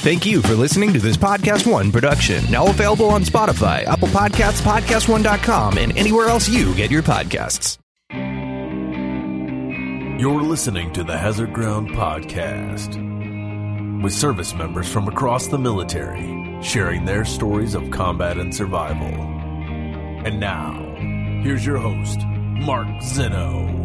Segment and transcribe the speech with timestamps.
[0.00, 4.62] Thank you for listening to this Podcast One production, now available on Spotify, Apple Podcasts,
[4.62, 7.76] PodcastOne.com, and anywhere else you get your podcasts.
[10.18, 12.94] You're listening to the Hazard Ground Podcast
[14.02, 19.06] with service members from across the military sharing their stories of combat and survival.
[20.24, 20.82] And now,
[21.42, 23.79] here's your host, Mark Zeno.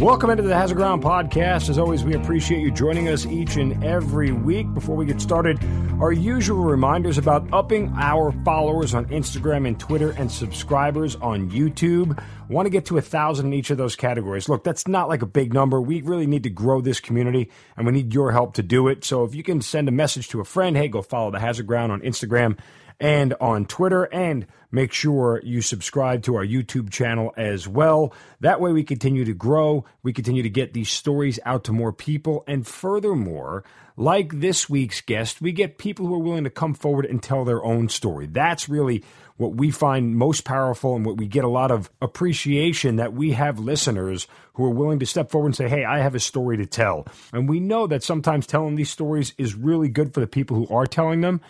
[0.00, 1.68] Welcome into the Hazard Ground podcast.
[1.68, 4.72] As always, we appreciate you joining us each and every week.
[4.72, 5.62] Before we get started,
[6.00, 12.18] our usual reminders about upping our followers on Instagram and Twitter and subscribers on YouTube.
[12.48, 14.48] Want to get to a thousand in each of those categories.
[14.48, 15.82] Look, that's not like a big number.
[15.82, 19.04] We really need to grow this community and we need your help to do it.
[19.04, 21.66] So if you can send a message to a friend, hey, go follow the Hazard
[21.66, 22.58] Ground on Instagram
[23.00, 24.04] and on Twitter.
[24.04, 28.12] And make sure you subscribe to our YouTube channel as well.
[28.40, 29.84] That way, we continue to grow.
[30.02, 32.44] We continue to get these stories out to more people.
[32.46, 33.64] And furthermore,
[33.96, 37.44] like this week's guest, we get people who are willing to come forward and tell
[37.44, 38.26] their own story.
[38.26, 39.04] That's really
[39.36, 43.32] what we find most powerful and what we get a lot of appreciation that we
[43.32, 46.58] have listeners who are willing to step forward and say, Hey, I have a story
[46.58, 47.06] to tell.
[47.32, 50.74] And we know that sometimes telling these stories is really good for the people who
[50.74, 51.40] are telling them.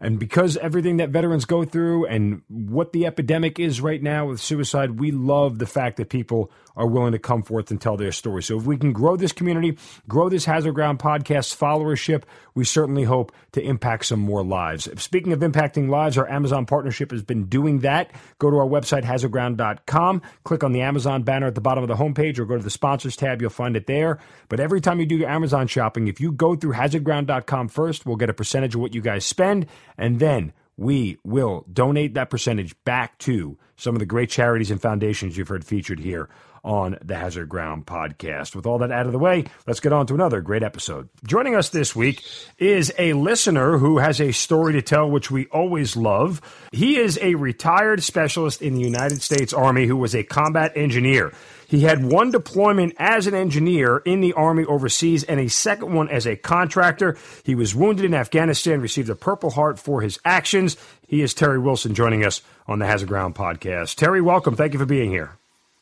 [0.00, 4.40] And because everything that veterans go through and what the epidemic is right now with
[4.40, 8.12] suicide, we love the fact that people are willing to come forth and tell their
[8.12, 8.42] story.
[8.42, 9.76] So if we can grow this community,
[10.08, 14.88] grow this Hazard Ground podcast followership, we certainly hope to impact some more lives.
[15.00, 18.10] Speaking of impacting lives, our Amazon partnership has been doing that.
[18.38, 22.02] Go to our website, hazardground.com, click on the Amazon banner at the bottom of the
[22.02, 23.40] homepage, or go to the sponsors tab.
[23.40, 24.18] You'll find it there.
[24.48, 28.16] But every time you do your Amazon shopping, if you go through hazardground.com first, we'll
[28.16, 32.74] get a percentage of what you guys spend, and then we will donate that percentage
[32.84, 36.28] back to some of the great charities and foundations you've heard featured here
[36.64, 38.54] on the Hazard Ground podcast.
[38.54, 41.08] With all that out of the way, let's get on to another great episode.
[41.24, 42.22] Joining us this week
[42.58, 46.40] is a listener who has a story to tell, which we always love.
[46.72, 51.32] He is a retired specialist in the United States Army who was a combat engineer.
[51.66, 56.08] He had one deployment as an engineer in the Army overseas and a second one
[56.08, 57.16] as a contractor.
[57.44, 60.76] He was wounded in Afghanistan, received a Purple Heart for his actions.
[61.06, 63.94] He is Terry Wilson joining us on the Hazard Ground podcast.
[63.94, 64.56] Terry, welcome.
[64.56, 65.39] Thank you for being here.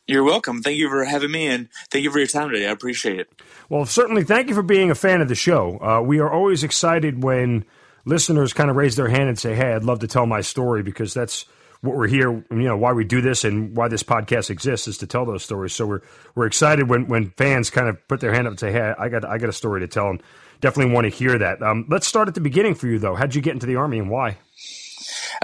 [0.09, 0.63] You're welcome.
[0.63, 2.65] Thank you for having me, and thank you for your time today.
[2.67, 3.29] I appreciate it.
[3.69, 5.77] Well, certainly, thank you for being a fan of the show.
[5.79, 7.63] Uh, we are always excited when
[8.05, 10.81] listeners kind of raise their hand and say, "Hey, I'd love to tell my story,"
[10.81, 11.45] because that's
[11.81, 12.31] what we're here.
[12.31, 15.43] You know, why we do this and why this podcast exists is to tell those
[15.43, 15.73] stories.
[15.73, 16.01] So we're
[16.33, 19.09] we're excited when when fans kind of put their hand up and say, "Hey, I
[19.09, 20.23] got I got a story to tell," and
[20.59, 21.61] definitely want to hear that.
[21.61, 23.13] Um, let's start at the beginning for you, though.
[23.13, 24.39] How'd you get into the army and why?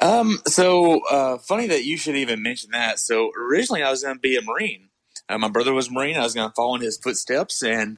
[0.01, 2.99] Um, so uh, funny that you should even mention that.
[2.99, 4.89] So originally, I was going to be a Marine.
[5.27, 6.17] Uh, my brother was Marine.
[6.17, 7.97] I was going to follow in his footsteps, and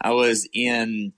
[0.00, 1.12] I was in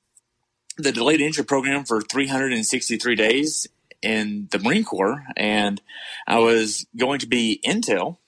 [0.77, 3.67] the delayed entry program for 363 days
[4.03, 5.81] in the Marine Corps, and
[6.27, 8.19] I was going to be intel.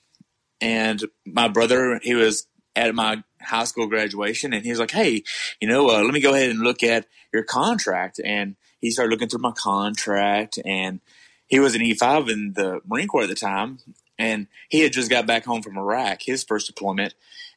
[0.59, 5.23] And my brother, he was at my high school graduation, and he was like, "Hey,
[5.61, 9.11] you know, uh, let me go ahead and look at your contract." And he started
[9.11, 10.99] looking through my contract, and
[11.47, 13.79] he was an E5 in the Marine Corps at the time,
[14.19, 17.13] and he had just got back home from Iraq, his first deployment,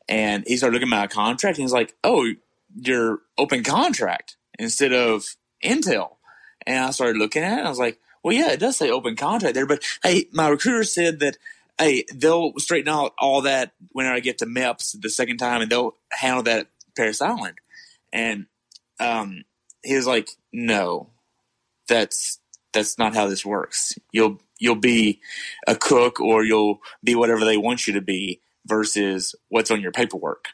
[0.09, 2.33] and he started looking at my contract, and he's like, "Oh,
[2.75, 6.17] your open contract instead of Intel."
[6.67, 8.91] And I started looking at it, and I was like, "Well, yeah, it does say
[8.91, 11.37] open contract there, but hey, my recruiter said that."
[11.79, 15.73] Hey, they'll straighten out all that when I get to MEPS the second time, and
[15.73, 17.57] they'll handle that at Parris Island.
[18.13, 18.49] And
[18.99, 19.45] um,
[19.83, 21.09] he was like, "No,
[21.89, 22.39] that's
[22.73, 23.95] that's not how this works.
[24.13, 25.21] You'll you'll be
[25.67, 29.93] a cook or you'll be whatever they want you to be versus what's on your
[29.93, 30.49] paperwork.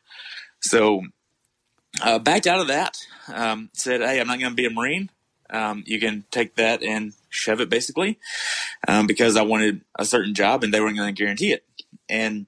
[0.60, 1.02] So
[2.02, 2.98] uh, backed out of that.
[3.32, 5.10] Um, said, "Hey, I'm not going to be a Marine.
[5.48, 8.18] Um, you can take that and shove it, basically,
[8.88, 11.64] um, because I wanted a certain job and they weren't going to guarantee it."
[12.08, 12.46] And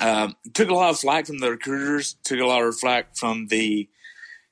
[0.00, 2.16] uh, took a lot of flack from the recruiters.
[2.24, 3.88] Took a lot of flack from the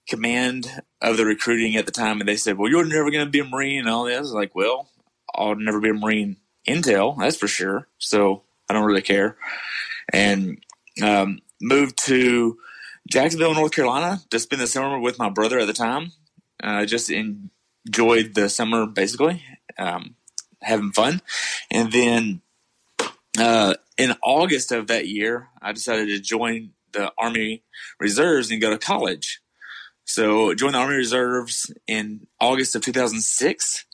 [0.09, 3.30] command of the recruiting at the time, and they said, "Well, you're never going to
[3.30, 4.16] be a Marine," and all this.
[4.16, 4.89] I was like, "Well,
[5.34, 6.36] I'll never be a Marine
[6.66, 9.36] intel, that's for sure." So I don't really care,
[10.12, 10.59] and
[11.03, 12.59] um, moved to
[13.10, 16.12] Jacksonville, North Carolina, to spend the summer with my brother at the time.
[16.62, 19.42] Uh, just enjoyed the summer, basically,
[19.78, 20.15] um,
[20.62, 21.21] having fun,
[21.71, 22.41] and then
[23.39, 27.65] uh, in August of that year, I decided to join the Army
[27.98, 29.41] Reserves and go to college.
[30.04, 33.84] So joined the Army Reserves in August of 2006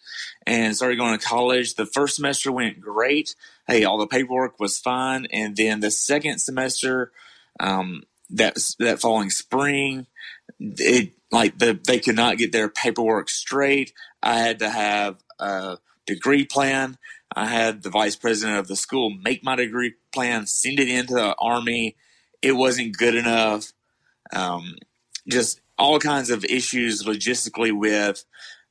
[0.47, 1.75] and started going to college.
[1.75, 3.35] The first semester went great.
[3.67, 5.27] Hey, all the paperwork was fine.
[5.33, 7.13] And then the second semester,
[7.59, 10.07] um, that, that following spring,
[10.59, 13.93] it like the they could not get their paperwork straight.
[14.23, 16.99] I had to have a degree plan.
[17.35, 21.15] I had the vice president of the school make my degree plan, send it into
[21.15, 21.97] the army.
[22.43, 23.73] It wasn't good enough.
[24.33, 24.77] Um,
[25.29, 28.25] just all kinds of issues logistically with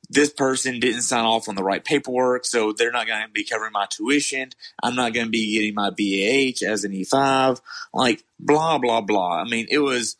[0.09, 3.43] this person didn't sign off on the right paperwork, so they're not going to be
[3.43, 4.49] covering my tuition.
[4.81, 7.61] I'm not going to be getting my BAH as an E5.
[7.93, 9.41] Like, blah, blah, blah.
[9.41, 10.15] I mean, it was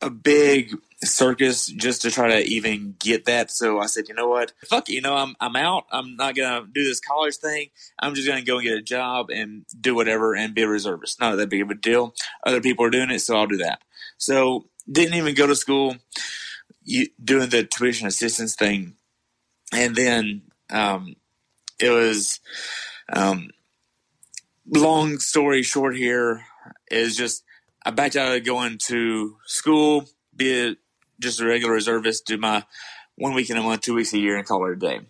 [0.00, 3.50] a big circus just to try to even get that.
[3.50, 4.52] So I said, you know what?
[4.68, 4.94] Fuck it.
[4.94, 5.84] You know, I'm, I'm out.
[5.90, 7.68] I'm not going to do this college thing.
[7.98, 10.68] I'm just going to go and get a job and do whatever and be a
[10.68, 11.20] reservist.
[11.20, 12.14] Not that big of a deal.
[12.44, 13.80] Other people are doing it, so I'll do that.
[14.18, 15.96] So didn't even go to school
[16.84, 18.94] you, doing the tuition assistance thing
[19.72, 21.16] and then um,
[21.78, 22.40] it was
[23.12, 23.50] um,
[24.66, 26.44] long story short here
[26.90, 27.44] is just
[27.84, 30.78] I backed out of going to school, be it
[31.20, 32.64] just a regular reservist, do my
[33.14, 35.00] one week in a month, two weeks a year, and call it a day.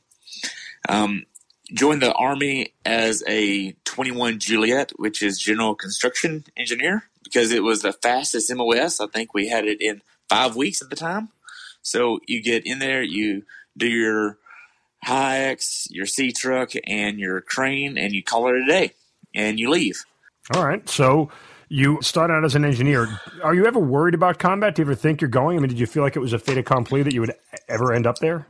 [0.88, 1.24] Um,
[1.72, 7.82] joined the army as a 21 Juliet, which is general construction engineer, because it was
[7.82, 9.00] the fastest MOS.
[9.00, 11.28] I think we had it in five weeks at the time.
[11.82, 13.42] So you get in there, you
[13.76, 14.38] do your
[15.02, 18.92] Hi-X, your C truck, and your crane, and you call it a day,
[19.34, 20.04] and you leave.
[20.54, 20.88] All right.
[20.88, 21.30] So
[21.68, 23.20] you start out as an engineer.
[23.42, 24.74] Are you ever worried about combat?
[24.74, 25.56] Do you ever think you're going?
[25.56, 27.34] I mean, did you feel like it was a fait accompli that you would
[27.68, 28.46] ever end up there?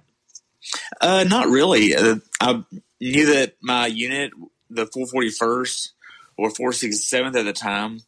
[1.01, 1.95] Uh, not really.
[1.95, 2.65] Uh, I
[3.01, 4.33] knew that my unit,
[4.69, 5.91] the 441st
[6.37, 8.01] or 467th at the time,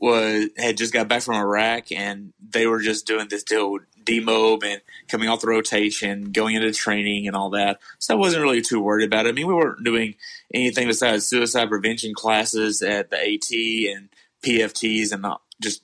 [0.00, 4.64] was had just got back from Iraq, and they were just doing this deal demob
[4.64, 7.80] and coming off the rotation, going into training and all that.
[7.98, 9.30] So I wasn't really too worried about it.
[9.30, 10.14] I mean, we weren't doing
[10.52, 14.08] anything besides suicide prevention classes at the AT and
[14.42, 15.26] PFTs and
[15.60, 15.82] just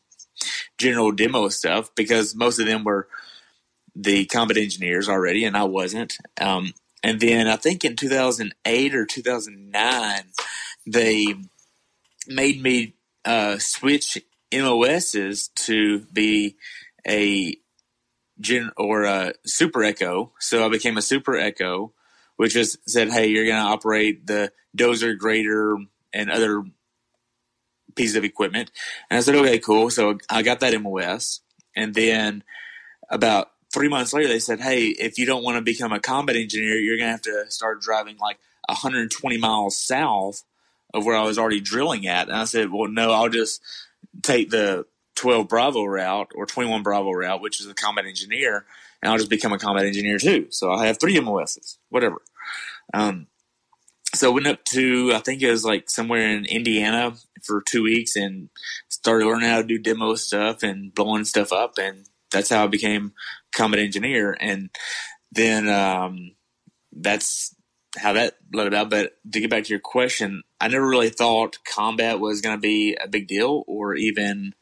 [0.79, 3.09] general demo stuff because most of them were
[3.95, 6.17] the combat engineers already, and I wasn't.
[6.41, 6.73] Um,
[7.03, 10.23] and then I think in 2008 or 2009,
[10.87, 11.35] they
[12.27, 12.95] made me
[13.25, 14.19] uh, switch
[14.53, 16.57] MOSs to be
[17.07, 17.57] a
[18.41, 20.33] gen or a super echo.
[20.39, 21.93] So I became a super echo,
[22.37, 25.77] which just said, Hey, you're going to operate the dozer grader
[26.13, 26.65] and other
[27.95, 28.71] pieces of equipment.
[29.11, 29.91] And I said, okay, cool.
[29.91, 31.41] So I got that MOS.
[31.77, 32.43] And then
[33.09, 36.37] about three months later, they said, Hey, if you don't want to become a combat
[36.37, 38.39] engineer, you're going to have to start driving like
[38.69, 40.43] 120 miles south
[40.93, 42.29] of where I was already drilling at.
[42.29, 43.63] And I said, well, no, I'll just
[44.23, 48.65] take the 12 Bravo route or 21 Bravo route, which is a combat engineer,
[49.03, 50.47] and I'll just become a combat engineer too.
[50.51, 52.23] So I have three MOSs, whatever.
[52.95, 53.27] Um,
[54.15, 57.15] so I went up to, I think it was like somewhere in Indiana
[57.45, 58.49] for two weeks and
[58.89, 61.75] started learning how to do demo stuff and blowing stuff up.
[61.79, 63.13] And that's how I became
[63.53, 64.37] combat engineer.
[64.41, 64.71] And
[65.31, 66.33] then, um,
[66.93, 67.55] that's
[67.97, 68.91] how that led about.
[68.91, 72.61] But to get back to your question, I never really thought combat was going to
[72.61, 74.55] be a big deal or even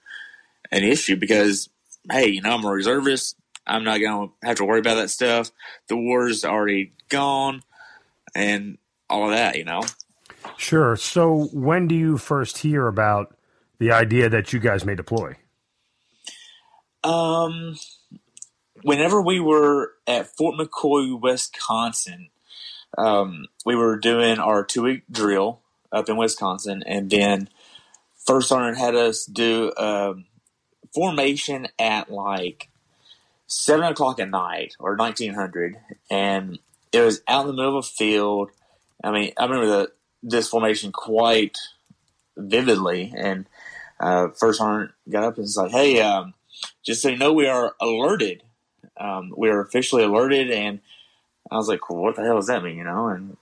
[0.70, 1.68] an issue because,
[2.10, 3.36] hey, you know, I'm a reservist.
[3.66, 5.50] I'm not going to have to worry about that stuff.
[5.88, 7.62] The war's already gone
[8.34, 8.78] and
[9.10, 9.82] all of that, you know?
[10.56, 10.96] Sure.
[10.96, 13.36] So when do you first hear about
[13.78, 15.36] the idea that you guys may deploy?
[17.04, 17.76] Um,
[18.82, 22.30] whenever we were at Fort McCoy, Wisconsin,
[22.96, 25.60] um, we were doing our two week drill
[25.92, 27.48] up in Wisconsin, and then
[28.24, 30.26] First Sergeant had us do um,
[30.94, 32.68] formation at like
[33.46, 35.76] seven o'clock at night or nineteen hundred,
[36.10, 36.58] and
[36.92, 38.50] it was out in the middle of a field.
[39.02, 39.92] I mean, I remember the
[40.22, 41.56] this formation quite
[42.36, 43.46] vividly, and
[44.00, 46.34] uh, First Sergeant got up and was like, "Hey, um,
[46.84, 48.42] just so you know, we are alerted.
[48.98, 50.80] Um, we are officially alerted." And
[51.50, 53.36] I was like, well, "What the hell does that mean?" You know, and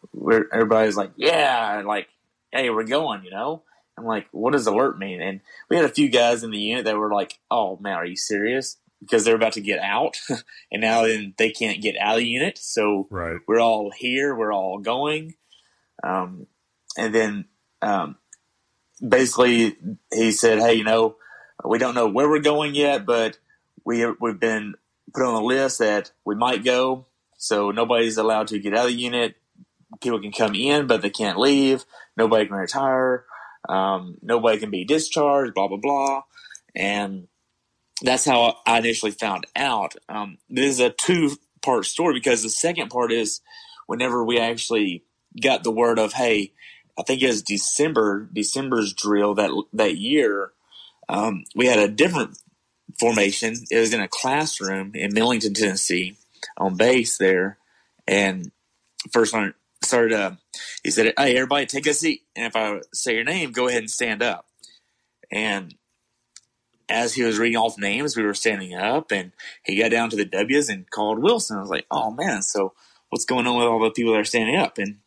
[0.52, 2.08] everybody's like, "Yeah, like,
[2.52, 3.62] hey, we're going," you know.
[3.98, 5.22] I'm like, what does alert mean?
[5.22, 8.04] And we had a few guys in the unit that were like, oh man, are
[8.04, 8.76] you serious?
[9.00, 10.18] Because they're about to get out,
[10.72, 12.58] and now then they can't get out of the unit.
[12.58, 13.38] So right.
[13.46, 15.34] we're all here, we're all going,
[16.02, 16.46] um,
[16.96, 17.44] and then
[17.82, 18.16] um,
[19.06, 19.76] basically
[20.12, 21.16] he said, hey, you know,
[21.64, 23.38] we don't know where we're going yet, but
[23.84, 24.74] we we've been
[25.14, 27.06] put on a list that we might go.
[27.36, 29.36] So nobody's allowed to get out of the unit.
[30.00, 31.84] People can come in, but they can't leave.
[32.16, 33.24] Nobody can retire.
[33.68, 36.22] Um, nobody can be discharged, blah, blah, blah.
[36.74, 37.28] And
[38.02, 39.94] that's how I initially found out.
[40.08, 43.40] Um, this is a two part story because the second part is
[43.86, 45.04] whenever we actually
[45.42, 46.52] got the word of, hey,
[46.98, 50.52] I think it was December, December's drill that, that year,
[51.08, 52.38] um, we had a different
[52.98, 53.54] formation.
[53.70, 56.16] It was in a classroom in Millington, Tennessee,
[56.56, 57.58] on base there,
[58.06, 58.50] and
[59.12, 60.12] first sergeant started.
[60.12, 60.32] Uh,
[60.82, 63.82] he said, "Hey, everybody, take a seat, and if I say your name, go ahead
[63.82, 64.46] and stand up."
[65.30, 65.74] And
[66.88, 69.32] as he was reading off names, we were standing up, and
[69.64, 71.58] he got down to the W's and called Wilson.
[71.58, 72.74] I was like, "Oh man, so
[73.10, 74.98] what's going on with all the people that are standing up?" And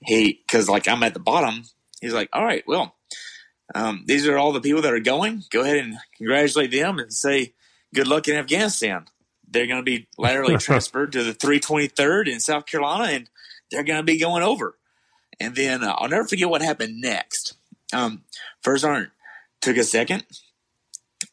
[0.00, 1.64] he, because like I'm at the bottom,
[2.00, 2.94] he's like, "All right, well,
[3.74, 5.44] um, these are all the people that are going.
[5.50, 7.54] Go ahead and congratulate them and say
[7.94, 9.06] good luck in Afghanistan.
[9.54, 13.30] They're going to be laterally transferred to the 323rd in South Carolina, and
[13.70, 14.76] they're going to be going over."
[15.40, 17.54] And then uh, I'll never forget what happened next.
[17.92, 18.24] Um,
[18.62, 19.10] First Sergeant
[19.62, 20.24] took a second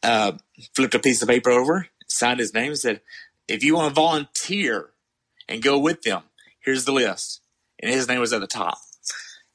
[0.02, 0.32] uh,
[0.74, 3.00] flipped a piece of paper over, signed his name, and said,
[3.48, 4.90] "If you want to volunteer
[5.48, 6.22] and go with them,
[6.60, 7.40] here's the list."
[7.80, 8.78] And his name was at the top,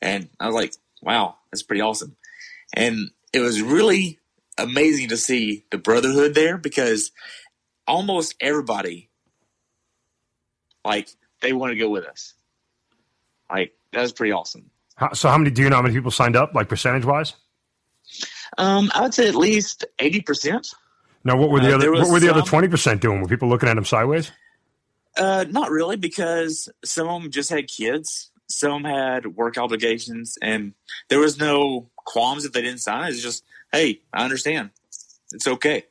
[0.02, 2.16] and I was like, "Wow, that's pretty awesome."
[2.74, 4.20] And it was really
[4.58, 7.12] amazing to see the brotherhood there because
[7.88, 9.10] almost everybody,
[10.84, 11.10] like,
[11.42, 12.34] they want to go with us.
[13.50, 14.70] Like that was pretty awesome.
[14.96, 15.78] How, so, how many do you know?
[15.78, 17.34] How many people signed up, like percentage wise?
[18.58, 20.68] Um, I would say at least eighty percent.
[21.24, 21.92] Now, what were the Uh, other?
[21.92, 23.22] What were the other twenty percent doing?
[23.22, 24.32] Were people looking at them sideways?
[25.16, 30.74] Uh, not really, because some of them just had kids, some had work obligations, and
[31.10, 33.12] there was no qualms if they didn't sign.
[33.12, 34.72] It's just, hey, I understand,
[35.32, 35.86] it's okay.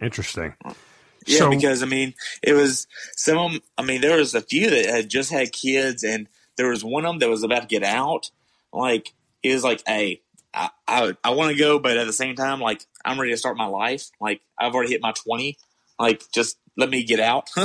[0.00, 0.54] Interesting.
[1.26, 2.86] Yeah, So- because I mean, it was
[3.16, 3.38] some.
[3.38, 6.68] of 'em- I mean, there was a few that had just had kids, and there
[6.68, 8.30] was one of them that was about to get out.
[8.72, 10.20] Like he was like, "Hey,
[10.52, 13.36] I I, I want to go, but at the same time, like I'm ready to
[13.38, 14.10] start my life.
[14.20, 15.56] Like I've already hit my twenty.
[15.98, 17.48] Like just let me get out."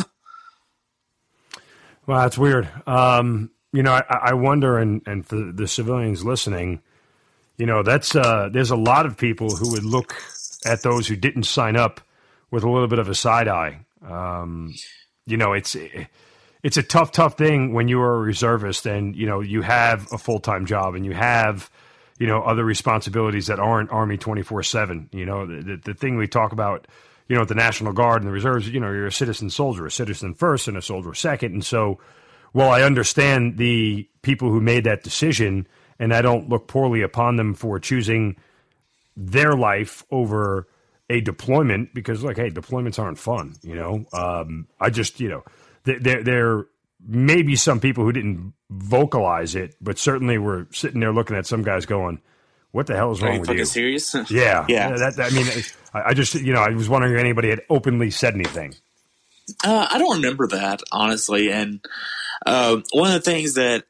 [2.06, 2.68] Well, that's weird.
[2.88, 6.82] Um, you know, I, I wonder, and, and for the civilians listening,
[7.58, 10.16] you know, that's uh, there's a lot of people who would look
[10.66, 12.02] at those who didn't sign up
[12.52, 13.86] with a little bit of a side eye.
[14.08, 14.74] Um,
[15.26, 15.76] you know, it's
[16.64, 20.08] it's a tough, tough thing when you are a reservist and you know you have
[20.12, 21.70] a full time job and you have
[22.20, 25.10] you know other responsibilities that aren't Army twenty four seven.
[25.12, 26.88] You know, the, the thing we talk about
[27.30, 29.92] you know, the National Guard and the reserves, you know, you're a citizen soldier, a
[29.92, 31.54] citizen first and a soldier second.
[31.54, 32.00] And so,
[32.52, 35.68] while I understand the people who made that decision,
[36.00, 38.36] and I don't look poorly upon them for choosing
[39.16, 40.68] their life over
[41.10, 44.06] a deployment, because, like, hey, deployments aren't fun, you know.
[44.14, 45.44] Um, I just, you know,
[45.84, 46.66] there, there, there
[47.08, 51.46] may be some people who didn't vocalize it, but certainly were sitting there looking at
[51.48, 52.22] some guys going,
[52.72, 53.66] what the hell is Are wrong you with fucking you?
[53.66, 54.14] serious?
[54.30, 54.96] Yeah, Yeah.
[54.98, 55.48] That, that- I mean,
[55.94, 58.76] I, I just you know I was wondering if anybody had openly said anything.
[59.64, 61.52] Uh, I don't remember that honestly.
[61.52, 61.84] And
[62.46, 63.86] uh, one of the things that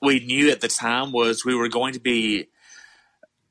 [0.00, 2.46] we knew at the time was we were going to be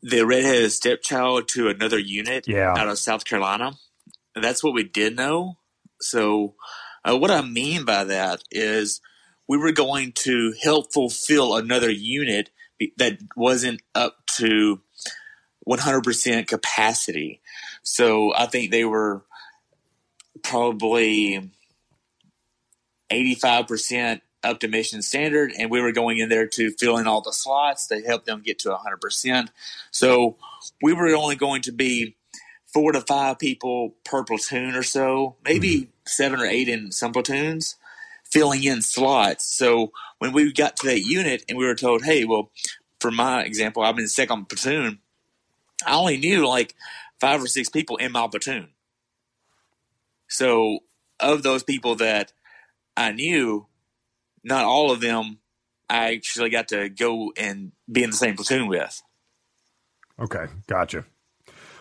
[0.02, 2.74] the redheaded stepchild to another unit Yeah.
[2.78, 3.74] out of South Carolina.
[4.36, 5.58] And that's what we did know.
[6.02, 6.56] So,
[7.04, 9.02] uh, what I mean by that is
[9.48, 12.50] we were going to help fulfill another unit
[12.98, 14.82] that wasn't up to
[15.68, 17.42] 100% capacity.
[17.84, 19.26] So, I think they were
[20.44, 21.52] probably
[23.12, 27.22] 85% up to mission standard, and we were going in there to fill in all
[27.22, 29.50] the slots to help them get to 100%.
[29.92, 30.38] So
[30.82, 32.16] we were only going to be
[32.74, 35.90] four to five people per platoon or so, maybe mm-hmm.
[36.06, 37.76] seven or eight in some platoons,
[38.24, 39.46] filling in slots.
[39.46, 42.52] So when we got to that unit and we were told, hey, well,
[43.00, 45.00] for my example, I'm in second platoon,
[45.86, 46.76] I only knew like
[47.20, 48.70] five or six people in my platoon.
[50.28, 50.80] So
[51.20, 52.32] of those people that
[52.96, 53.66] I knew,
[54.44, 55.40] not all of them
[55.90, 59.02] I actually got to go and be in the same platoon with.
[60.20, 61.06] Okay, gotcha.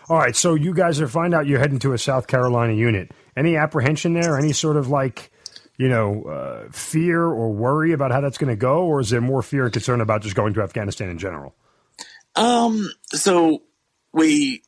[0.09, 3.11] All right, so you guys are find out you're heading to a South Carolina unit.
[3.37, 4.37] Any apprehension there?
[4.37, 5.31] Any sort of like,
[5.77, 9.21] you know, uh, fear or worry about how that's going to go, or is there
[9.21, 11.55] more fear and concern about just going to Afghanistan in general?
[12.35, 13.61] Um, so
[14.11, 14.63] we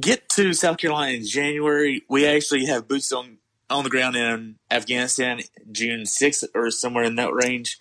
[0.00, 2.02] get to South Carolina in January.
[2.08, 3.38] We actually have boots on
[3.70, 5.40] on the ground in Afghanistan
[5.70, 7.78] June sixth or somewhere in that range.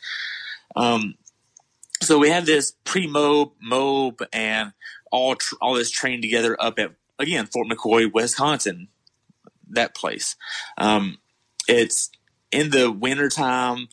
[0.76, 1.16] Um,
[2.02, 4.74] so we have this pre mob, mob, and
[5.12, 8.90] all tr- all this trained together up at again Fort McCoy, Wisconsin,
[9.70, 10.36] that place.
[10.78, 11.18] Um,
[11.68, 12.10] it's
[12.52, 13.88] in the wintertime.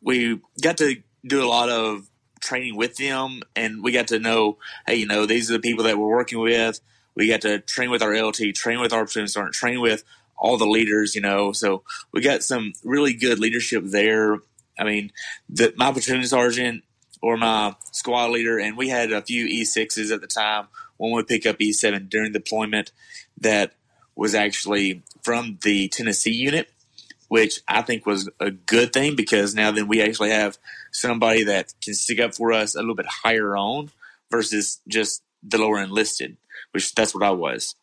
[0.00, 2.08] We got to do a lot of
[2.40, 5.84] training with them, and we got to know, hey, you know, these are the people
[5.84, 6.80] that we're working with.
[7.14, 10.04] We got to train with our LT, train with our platoon sergeant, train with
[10.38, 11.52] all the leaders, you know.
[11.52, 14.38] So we got some really good leadership there.
[14.78, 15.12] I mean,
[15.48, 16.84] the, my platoon sergeant
[17.20, 20.68] or my squad leader, and we had a few E6s at the time.
[20.96, 22.92] One would pick up E7 during deployment.
[23.40, 23.72] that
[24.14, 26.68] was actually from the Tennessee unit,
[27.28, 30.58] which I think was a good thing because now then we actually have
[30.90, 33.92] somebody that can stick up for us a little bit higher on
[34.28, 36.36] versus just the lower enlisted,
[36.72, 37.76] which that's what I was.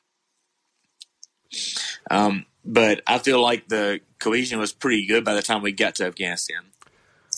[2.10, 5.96] Um, but I feel like the cohesion was pretty good by the time we got
[5.96, 6.62] to Afghanistan.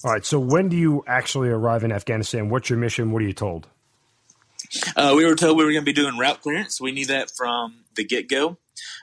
[0.04, 0.26] All right.
[0.26, 2.50] So when do you actually arrive in Afghanistan?
[2.50, 3.12] What's your mission?
[3.12, 3.68] What are you told?
[4.96, 6.80] Uh, we were told we were going to be doing route clearance.
[6.80, 8.58] We knew that from the get go.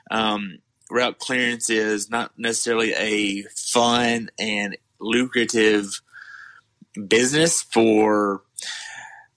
[0.09, 6.01] Um, route clearance is not necessarily a fun and lucrative
[7.07, 8.43] business for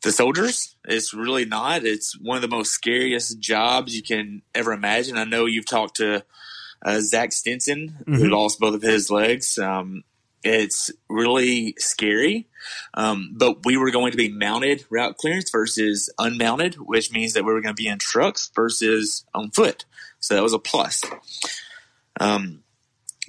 [0.03, 0.77] the soldiers.
[0.89, 1.85] It's really not.
[1.85, 5.19] It's one of the most scariest jobs you can ever imagine.
[5.19, 6.25] I know you've talked to
[6.83, 8.15] uh, Zach Stinson, mm-hmm.
[8.15, 9.59] who lost both of his legs.
[9.59, 10.05] Um,
[10.43, 12.49] it's really scary.
[12.95, 17.45] Um, but we were going to be mounted route clearance versus unmounted, which means that
[17.45, 19.85] we were going to be in trucks versus on foot.
[20.21, 21.05] So that was a plus.
[22.19, 22.63] Um,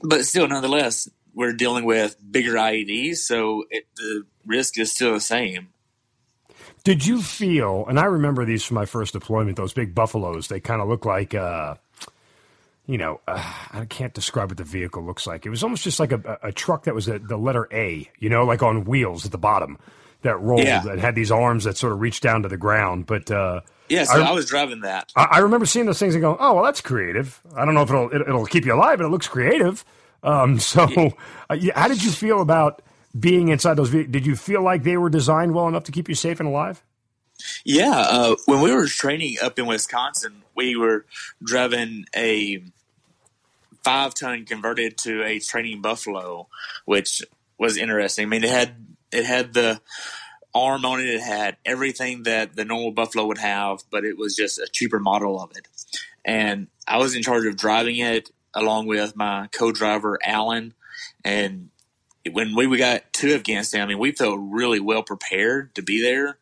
[0.01, 5.19] but still, nonetheless, we're dealing with bigger IEDs, so it, the risk is still the
[5.19, 5.69] same.
[6.83, 10.59] Did you feel, and I remember these from my first deployment, those big buffaloes, they
[10.59, 11.75] kind of look like, uh,
[12.87, 15.45] you know, uh, I can't describe what the vehicle looks like.
[15.45, 18.29] It was almost just like a, a truck that was a, the letter A, you
[18.29, 19.77] know, like on wheels at the bottom
[20.21, 20.85] that rolled yeah.
[20.87, 23.05] and had these arms that sort of reached down to the ground.
[23.05, 25.11] But uh, yeah, so I, I, was driving that.
[25.15, 27.83] I, I, remember seeing those things and going, "Oh, well, that's creative." I don't know
[27.83, 29.85] if it'll it, will keep you alive, but it looks creative.
[30.23, 31.09] Um, so, yeah.
[31.49, 32.81] uh, how did you feel about
[33.17, 33.91] being inside those?
[33.91, 36.83] Did you feel like they were designed well enough to keep you safe and alive?
[37.63, 41.05] Yeah, uh, when we were training up in Wisconsin, we were
[41.41, 42.61] driving a
[43.83, 46.47] five ton converted to a training buffalo,
[46.85, 47.23] which
[47.57, 48.25] was interesting.
[48.25, 48.75] I mean, it had
[49.11, 49.81] it had the
[50.53, 51.07] arm on it.
[51.07, 54.99] It had everything that the normal buffalo would have, but it was just a cheaper
[54.99, 55.67] model of it.
[56.25, 60.73] And I was in charge of driving it along with my co-driver Alan.
[61.23, 61.69] And
[62.29, 66.37] when we got to Afghanistan, I mean, we felt really well prepared to be there.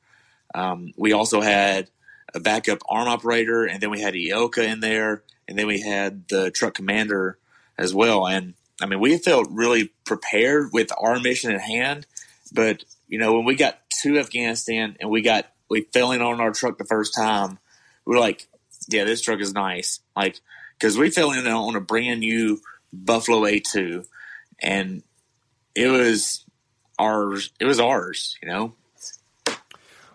[0.54, 1.90] Um, we also had
[2.34, 6.28] a backup arm operator, and then we had EOCA in there, and then we had
[6.30, 7.38] the truck commander
[7.78, 8.28] as well.
[8.28, 12.06] And I mean, we felt really prepared with our mission at hand.
[12.52, 16.40] But you know, when we got to Afghanistan and we got we fell in on
[16.40, 17.60] our truck the first time,
[18.06, 18.48] we were like,
[18.90, 20.40] "Yeah, this truck is nice." Like,
[20.78, 22.62] because we fell in on a brand new
[22.94, 24.06] Buffalo A2,
[24.62, 25.04] and
[25.78, 26.44] it was
[26.98, 27.52] ours.
[27.60, 28.74] It was ours, you know.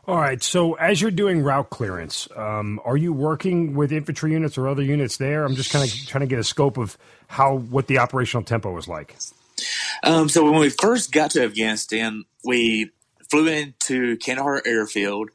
[0.08, 0.42] All right.
[0.42, 4.82] So, as you're doing route clearance, um, are you working with infantry units or other
[4.82, 5.44] units there?
[5.44, 6.98] I'm just kind of trying to get a scope of
[7.28, 9.16] how what the operational tempo was like.
[10.02, 12.90] Um, so, when we first got to Afghanistan, we
[13.30, 15.30] flew into Kandahar Airfield.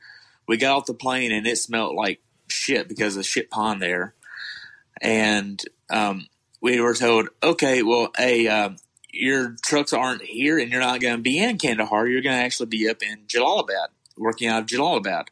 [0.49, 3.81] We got off the plane and it smelled like shit because of the shit pond
[3.81, 4.13] there.
[5.01, 6.27] And um,
[6.61, 8.69] we were told, okay, well, a uh,
[9.17, 12.07] your trucks aren't here and you're not going to be in Kandahar.
[12.07, 15.27] You're going to actually be up in Jalalabad working out of Jalalabad,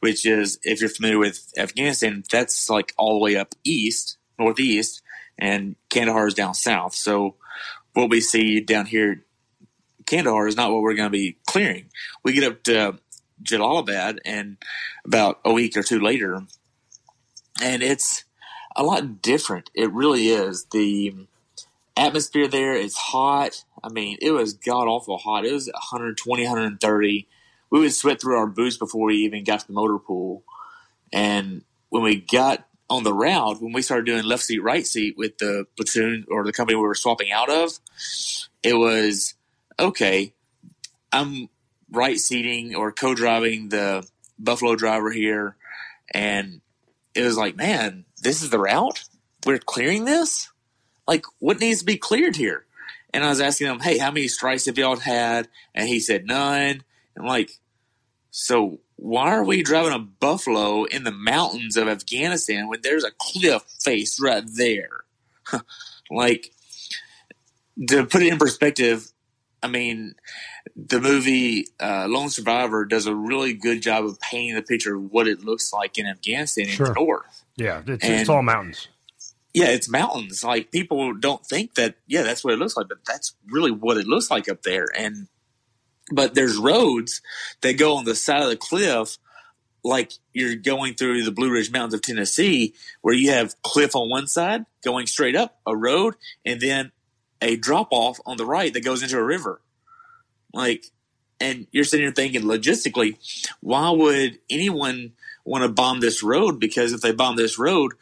[0.00, 5.02] which is, if you're familiar with Afghanistan, that's like all the way up east, northeast,
[5.38, 6.94] and Kandahar is down south.
[6.94, 7.36] So
[7.94, 9.24] what we see down here,
[10.06, 11.86] Kandahar, is not what we're going to be clearing.
[12.24, 12.98] We get up to
[13.42, 14.56] Jalalabad, and
[15.04, 16.42] about a week or two later,
[17.62, 18.24] and it's
[18.74, 19.70] a lot different.
[19.74, 20.66] It really is.
[20.72, 21.14] The
[21.98, 23.64] atmosphere there is hot.
[23.82, 25.44] I mean, it was god awful hot.
[25.44, 27.28] It was 120, 130
[27.70, 30.42] we would sweat through our boots before we even got to the motor pool.
[31.12, 35.16] And when we got on the route, when we started doing left seat, right seat
[35.16, 37.78] with the platoon or the company we were swapping out of,
[38.62, 39.34] it was
[39.78, 40.32] okay.
[41.12, 41.48] I'm
[41.90, 44.06] right seating or co driving the
[44.38, 45.56] Buffalo driver here.
[46.14, 46.60] And
[47.14, 49.04] it was like, man, this is the route?
[49.44, 50.50] We're clearing this?
[51.08, 52.66] Like, what needs to be cleared here?
[53.14, 55.48] And I was asking him, hey, how many strikes have y'all had?
[55.74, 56.82] And he said, none.
[57.18, 57.50] I'm like,
[58.30, 63.10] so why are we driving a buffalo in the mountains of Afghanistan when there's a
[63.18, 65.04] cliff face right there?
[66.10, 66.52] like,
[67.88, 69.10] to put it in perspective,
[69.62, 70.14] I mean,
[70.76, 75.10] the movie uh, Lone Survivor does a really good job of painting the picture of
[75.10, 76.86] what it looks like in Afghanistan sure.
[76.86, 77.44] in the north.
[77.56, 78.88] Yeah, it's, and, it's all mountains.
[79.54, 80.44] Yeah, it's mountains.
[80.44, 81.96] Like people don't think that.
[82.06, 84.86] Yeah, that's what it looks like, but that's really what it looks like up there.
[84.96, 85.28] And
[86.12, 87.20] but there's roads
[87.62, 89.18] that go on the side of the cliff
[89.84, 94.10] like you're going through the Blue Ridge Mountains of Tennessee, where you have cliff on
[94.10, 96.92] one side going straight up a road, and then
[97.40, 99.60] a drop off on the right that goes into a river.
[100.52, 100.84] Like,
[101.40, 103.16] and you're sitting here thinking logistically,
[103.60, 105.12] why would anyone
[105.44, 106.58] want to bomb this road?
[106.58, 107.92] Because if they bomb this road,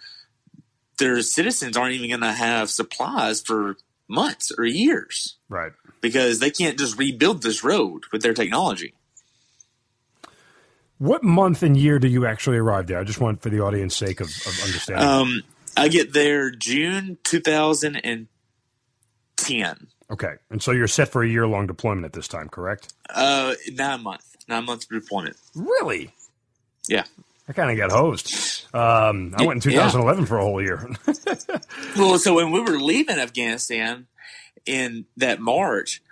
[0.99, 3.77] their citizens aren't even going to have supplies for
[4.09, 5.37] months or years.
[5.49, 5.73] Right.
[6.01, 8.95] Because they can't just rebuild this road with their technology.
[10.99, 12.99] What month and year do you actually arrive there?
[12.99, 15.07] I just want for the audience sake of, of understanding.
[15.07, 15.43] Um,
[15.77, 18.29] I get there June 2010.
[20.11, 20.35] Okay.
[20.51, 22.95] And so you're set for a year long deployment at this time, correct?
[23.11, 24.37] Uh, nine months.
[24.49, 25.37] Nine months deployment.
[25.55, 26.13] Really?
[26.89, 27.05] Yeah.
[27.49, 28.56] I kind of got hosed.
[28.77, 30.29] Um, I went in 2011 yeah.
[30.29, 30.87] for a whole year.
[31.97, 34.07] well, so when we were leaving Afghanistan
[34.67, 36.03] in that March,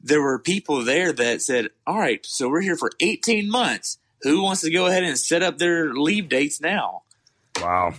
[0.00, 3.98] there were people there that said, "All right, so we're here for 18 months.
[4.22, 7.02] Who wants to go ahead and set up their leave dates now?"
[7.60, 7.94] Wow.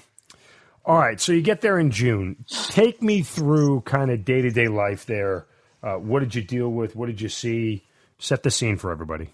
[0.84, 2.44] All right, so you get there in June.
[2.70, 5.46] Take me through kind of day to day life there.
[5.84, 6.96] Uh, what did you deal with?
[6.96, 7.84] What did you see?
[8.18, 9.30] Set the scene for everybody.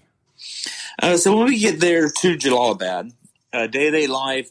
[1.01, 3.13] Uh, so when we get there to Jalalabad,
[3.53, 4.49] day to day life,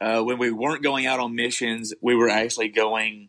[0.00, 3.28] uh, when we weren't going out on missions, we were actually going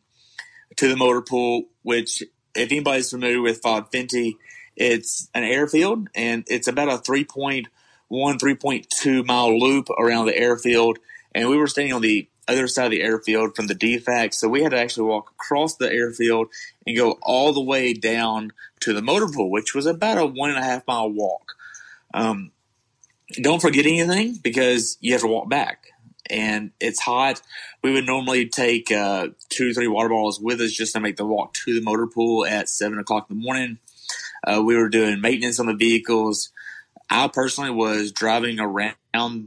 [0.78, 2.22] to the motor pool, which,
[2.56, 4.36] if anybody's familiar with Fob Fenty,
[4.76, 7.68] it's an airfield and it's about a 3.1,
[8.10, 10.98] 3.2 mile loop around the airfield.
[11.34, 14.34] And we were standing on the other side of the airfield from the DFAC.
[14.34, 16.48] So we had to actually walk across the airfield
[16.86, 20.50] and go all the way down to the motor pool, which was about a one
[20.50, 21.54] and a half mile walk.
[22.14, 22.52] Um,
[23.42, 25.91] don't forget anything because you have to walk back
[26.32, 27.42] and it's hot.
[27.84, 31.18] We would normally take uh, two or three water bottles with us just to make
[31.18, 33.80] the walk to the motor pool at seven o'clock in the morning.
[34.46, 36.50] Uh, we were doing maintenance on the vehicles.
[37.10, 38.96] I personally was driving around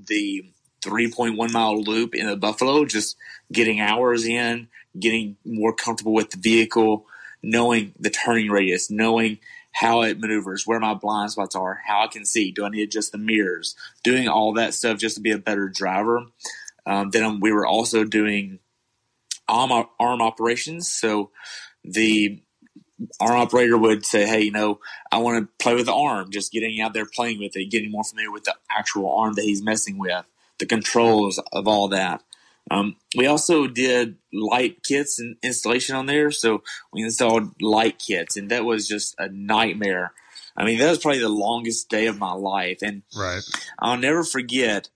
[0.06, 0.44] the
[0.82, 3.16] 3.1 mile loop in the Buffalo, just
[3.50, 4.68] getting hours in,
[4.98, 7.06] getting more comfortable with the vehicle,
[7.42, 9.38] knowing the turning radius, knowing
[9.72, 12.52] how it maneuvers, where my blind spots are, how I can see.
[12.52, 13.74] Do I need to adjust the mirrors?
[14.04, 16.26] Doing all that stuff just to be a better driver.
[16.86, 18.58] Um, then we were also doing
[19.48, 20.88] arm, arm operations.
[20.88, 21.30] So
[21.84, 22.40] the
[23.20, 26.52] arm operator would say, Hey, you know, I want to play with the arm, just
[26.52, 29.62] getting out there playing with it, getting more familiar with the actual arm that he's
[29.62, 30.24] messing with,
[30.58, 32.22] the controls of all that.
[32.70, 36.30] Um, we also did light kits and installation on there.
[36.30, 40.12] So we installed light kits and that was just a nightmare.
[40.56, 42.78] I mean, that was probably the longest day of my life.
[42.82, 43.42] And right.
[43.78, 44.88] I'll never forget,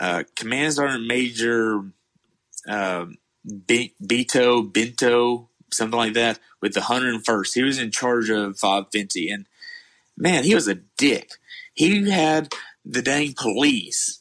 [0.00, 1.82] uh, Command Sergeant Major,
[2.68, 3.06] uh,
[3.46, 7.54] Bito, Bento, something like that with the 101st.
[7.54, 9.46] He was in charge of Fob Fenty and
[10.16, 11.32] man, he was a dick.
[11.74, 12.52] He had
[12.84, 14.20] the dang police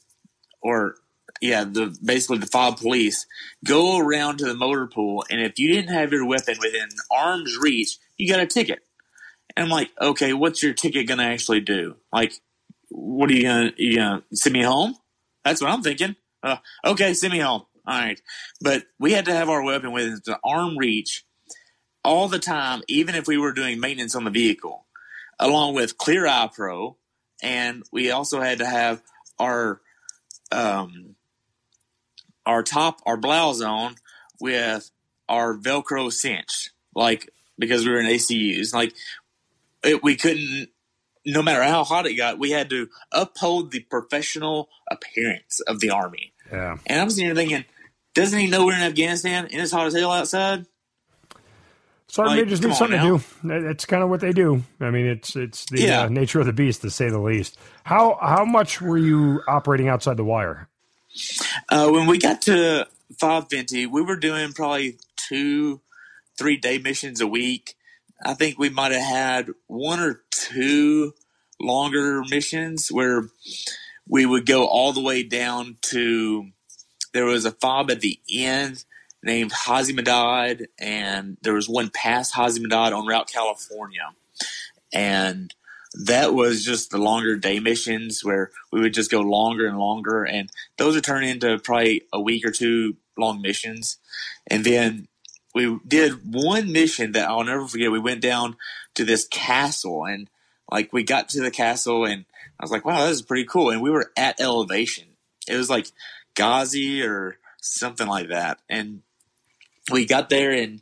[0.61, 0.95] or
[1.41, 3.27] yeah, the basically the fob police
[3.63, 7.57] go around to the motor pool, and if you didn't have your weapon within arm's
[7.61, 8.79] reach, you got a ticket.
[9.55, 11.97] And I'm like, okay, what's your ticket gonna actually do?
[12.11, 12.33] Like,
[12.89, 14.95] what are you gonna you gonna send me home?
[15.45, 16.15] That's what I'm thinking.
[16.43, 17.63] Uh, okay, send me home.
[17.87, 18.19] All right,
[18.61, 21.23] but we had to have our weapon within arm reach
[22.03, 24.85] all the time, even if we were doing maintenance on the vehicle,
[25.39, 26.97] along with Clear Eye Pro,
[27.43, 29.03] and we also had to have
[29.37, 29.81] our
[30.51, 31.15] um,
[32.45, 33.95] our top, our blouse on
[34.39, 34.91] with
[35.27, 38.73] our Velcro cinch, like because we were in ACUs.
[38.73, 38.93] Like
[39.83, 40.69] it, we couldn't,
[41.25, 45.89] no matter how hot it got, we had to uphold the professional appearance of the
[45.89, 46.33] army.
[46.51, 46.77] Yeah.
[46.85, 47.65] And I'm sitting here thinking,
[48.13, 50.65] doesn't he know we're in Afghanistan and it's hot as hell outside?
[52.07, 53.63] Sergeant like, majors need something to do.
[53.63, 54.63] That's kind of what they do.
[54.79, 56.03] I mean, it's it's the yeah.
[56.03, 57.57] uh, nature of the beast, to say the least.
[57.83, 60.69] How how much were you operating outside the wire?
[61.67, 62.87] Uh, when we got to
[63.19, 65.81] Fob Fenty, we were doing probably two,
[66.37, 67.75] three day missions a week.
[68.25, 71.13] I think we might have had one or two
[71.59, 73.29] longer missions where
[74.07, 76.49] we would go all the way down to
[77.13, 78.83] there was a fob at the end
[79.23, 84.11] named Hazimadad, and there was one past Hazimadad on Route California.
[84.91, 85.53] And
[85.93, 90.23] that was just the longer day missions where we would just go longer and longer
[90.23, 93.97] and those would turn into probably a week or two long missions
[94.47, 95.07] and then
[95.55, 98.55] we did one mission that i'll never forget we went down
[98.93, 100.29] to this castle and
[100.71, 102.25] like we got to the castle and
[102.59, 105.05] i was like wow this is pretty cool and we were at elevation
[105.47, 105.87] it was like
[106.35, 109.01] ghazi or something like that and
[109.91, 110.81] we got there and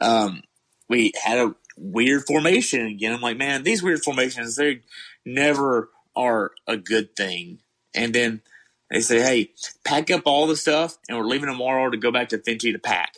[0.00, 0.42] um,
[0.88, 3.14] we had a weird formation again.
[3.14, 4.80] I'm like, man, these weird formations, they
[5.24, 7.60] never are a good thing.
[7.94, 8.42] And then
[8.90, 9.50] they say, hey,
[9.84, 12.78] pack up all the stuff and we're leaving tomorrow to go back to Fenty to
[12.78, 13.14] pack.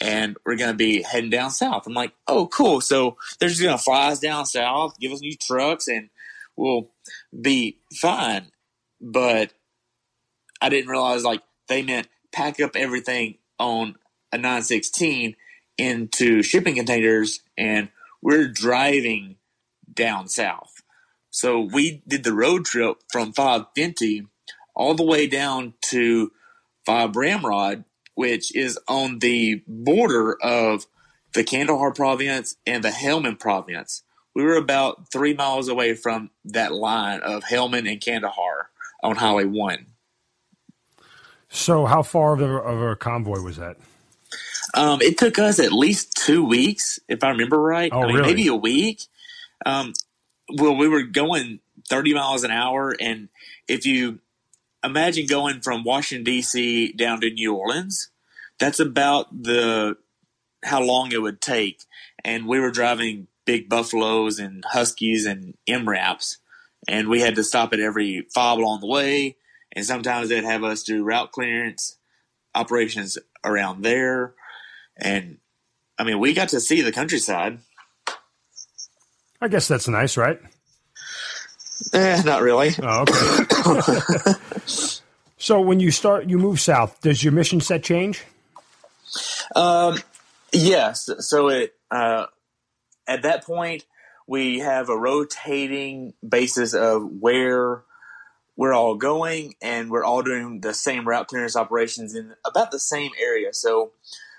[0.00, 1.86] And we're going to be heading down south.
[1.86, 2.80] I'm like, oh, cool.
[2.80, 6.10] So they're just going to fly us down south, give us new trucks, and
[6.56, 6.90] we'll
[7.40, 8.46] be fine.
[9.00, 9.52] But
[10.60, 13.96] I didn't realize, like, they meant pack up everything on
[14.32, 15.36] a 916
[15.78, 17.88] into shipping containers and
[18.22, 19.36] we're driving
[19.92, 20.82] down south.
[21.30, 24.26] So we did the road trip from Fob Fenty
[24.74, 26.32] all the way down to
[26.86, 30.86] Fob Ramrod, which is on the border of
[31.34, 34.02] the Kandahar province and the Helmand province.
[34.34, 38.70] We were about three miles away from that line of Helmand and Kandahar
[39.02, 39.86] on Highway 1.
[41.48, 43.76] So, how far of a, of a convoy was that?
[44.74, 47.92] Um, it took us at least two weeks, if I remember right.
[47.92, 48.28] Oh, I mean, really?
[48.28, 49.02] maybe a week.
[49.64, 49.92] Um,
[50.52, 52.94] well, we were going 30 miles an hour.
[52.98, 53.28] And
[53.68, 54.18] if you
[54.84, 56.92] imagine going from Washington, D.C.
[56.92, 58.10] down to New Orleans,
[58.58, 59.96] that's about the
[60.64, 61.82] how long it would take.
[62.24, 66.36] And we were driving big buffaloes and huskies and MRAPs.
[66.88, 69.36] And we had to stop at every fob along the way.
[69.72, 71.98] And sometimes they'd have us do route clearance
[72.54, 74.34] operations around there.
[74.96, 75.38] And
[75.98, 77.58] I mean, we got to see the countryside.
[79.40, 80.40] I guess that's nice, right?
[81.92, 82.70] Eh, not really.
[82.82, 84.32] Oh, okay.
[85.38, 87.00] so, when you start, you move south.
[87.00, 88.24] Does your mission set change?
[89.54, 89.98] Um,
[90.52, 91.08] yes.
[91.20, 92.26] So it uh,
[93.06, 93.84] at that point
[94.26, 97.82] we have a rotating basis of where
[98.56, 102.78] we're all going, and we're all doing the same route clearance operations in about the
[102.78, 103.52] same area.
[103.52, 103.90] So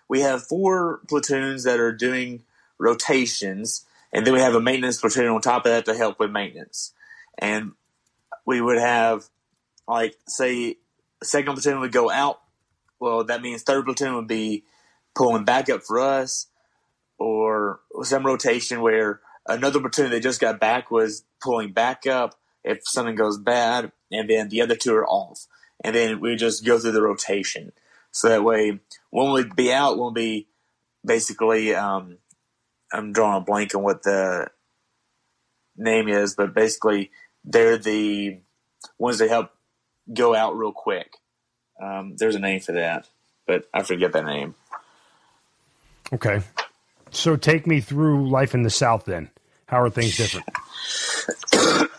[0.08, 2.44] we have four platoons that are doing
[2.78, 6.32] rotations, and then we have a maintenance platoon on top of that to help with
[6.32, 6.94] maintenance.
[7.38, 7.72] And
[8.46, 9.26] we would have,
[9.88, 10.78] like, say,
[11.24, 12.42] second platoon would go out.
[13.00, 14.64] Well, that means third platoon would be
[15.16, 16.48] pulling back up for us,
[17.18, 22.80] or some rotation where another platoon that just got back was pulling back up if
[22.84, 25.46] something goes bad, and then the other two are off.
[25.84, 27.72] And then we just go through the rotation.
[28.12, 30.48] So that way, one would be out, one would be
[31.06, 32.18] basically, um,
[32.94, 34.48] I'm drawing a blank on what the
[35.78, 37.12] name is, but basically,
[37.46, 38.40] they're the
[38.98, 39.52] ones that help
[40.14, 41.18] go out real quick.
[41.82, 43.08] Um, there's a name for that,
[43.46, 44.56] but I forget that name.
[46.14, 46.42] Okay.
[47.12, 49.30] So, take me through life in the south then.
[49.68, 50.48] How are things different?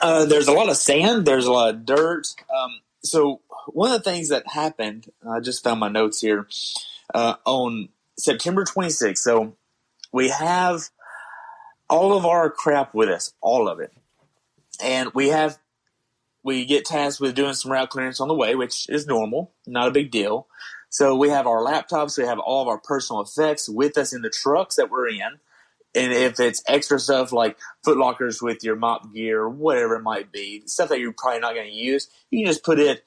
[0.00, 1.26] Uh, there's a lot of sand.
[1.26, 2.28] There's a lot of dirt.
[2.54, 6.46] Um, so one of the things that happened, I just found my notes here
[7.14, 9.18] uh, on September 26th.
[9.18, 9.56] So
[10.12, 10.88] we have
[11.88, 13.92] all of our crap with us, all of it,
[14.82, 15.58] and we have
[16.42, 19.88] we get tasked with doing some route clearance on the way, which is normal, not
[19.88, 20.46] a big deal.
[20.88, 24.22] So we have our laptops, we have all of our personal effects with us in
[24.22, 25.40] the trucks that we're in.
[25.96, 30.30] And if it's extra stuff like foot lockers with your MOPP gear whatever it might
[30.30, 33.02] be, stuff that you're probably not going to use, you can just put it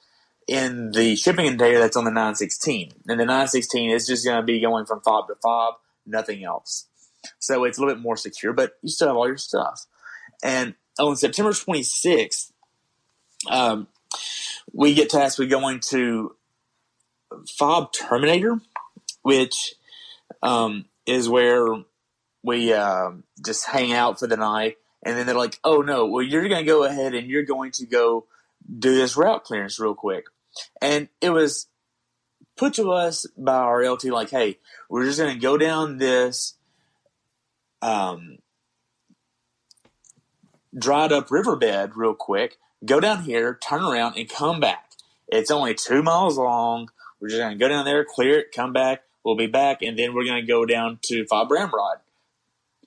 [0.46, 2.92] in the shipping container that's on the 916.
[3.06, 6.86] And the 916 is just going to be going from fob to fob, nothing else.
[7.38, 9.86] So it's a little bit more secure, but you still have all your stuff.
[10.42, 12.52] And on September 26th,
[13.48, 13.88] um,
[14.72, 16.36] we get tasked with going to
[17.48, 18.60] Fob Terminator,
[19.22, 19.74] which
[20.42, 21.66] um, is where
[22.42, 23.10] we uh,
[23.44, 24.76] just hang out for the night.
[25.04, 27.72] And then they're like, oh no, well, you're going to go ahead and you're going
[27.72, 28.26] to go
[28.78, 30.26] do this route clearance real quick.
[30.82, 31.66] And it was
[32.56, 34.58] put to us by our LT like, hey,
[34.90, 36.54] we're just going to go down this
[37.80, 38.38] um,
[40.76, 44.92] dried up riverbed real quick, go down here, turn around, and come back.
[45.28, 46.90] It's only two miles long.
[47.20, 49.02] We're just going to go down there, clear it, come back.
[49.24, 51.98] We'll be back, and then we're going to go down to Fob Ramrod.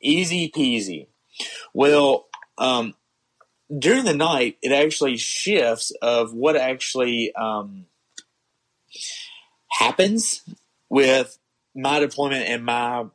[0.02, 1.08] Easy peasy.
[1.74, 2.26] Well,
[2.58, 2.96] um,
[3.78, 7.86] during the night, it actually shifts of what actually um,
[9.69, 10.43] happens
[10.89, 11.38] with
[11.76, 13.06] my deployment and my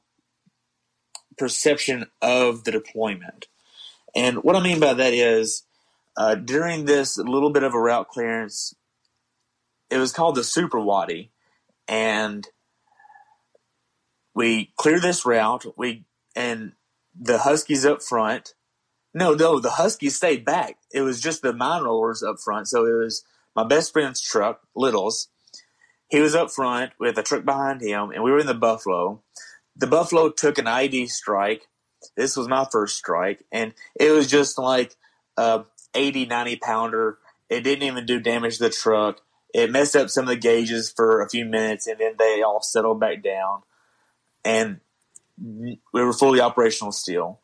[1.37, 3.48] perception of the deployment.
[4.19, 5.63] And what I mean by that is,
[6.17, 8.75] uh, during this little bit of a route clearance,
[9.91, 11.31] it was called the Super Wadi,
[11.87, 12.45] and
[14.35, 15.67] we clear this route.
[15.77, 16.05] We
[16.35, 16.73] and
[17.15, 18.55] the Huskies up front.
[19.15, 20.79] No, no, the Huskies stayed back.
[20.93, 22.67] It was just the mine rollers up front.
[22.67, 25.29] So it was my best friend's truck, Little's.
[26.09, 29.23] He was up front with a truck behind him, and we were in the Buffalo.
[29.77, 31.69] The Buffalo took an IED strike.
[32.17, 34.97] This was my first strike, and it was just like
[35.37, 37.19] a 80, 90 pounder.
[37.49, 39.21] It didn't even do damage to the truck.
[39.55, 42.63] It messed up some of the gauges for a few minutes, and then they all
[42.63, 43.63] settled back down.
[44.45, 44.81] And
[45.43, 47.41] we were fully operational still.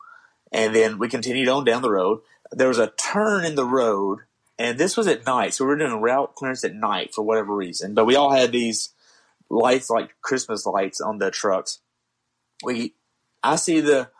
[0.52, 2.20] And then we continued on down the road.
[2.52, 4.20] There was a turn in the road,
[4.58, 5.54] and this was at night.
[5.54, 7.94] So we were doing route clearance at night for whatever reason.
[7.94, 8.90] But we all had these
[9.50, 11.80] lights like Christmas lights on the trucks.
[12.62, 12.94] We,
[13.42, 14.10] I see the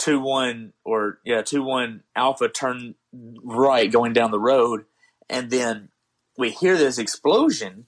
[0.00, 4.86] two one or yeah two one Alpha turn right going down the road,
[5.28, 5.90] and then
[6.38, 7.86] we hear this explosion,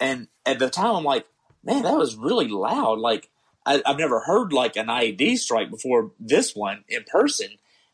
[0.00, 1.26] and at the time I'm like,
[1.62, 2.98] man, that was really loud.
[2.98, 3.30] Like
[3.64, 7.50] I, have never heard like an IED strike before this one in person,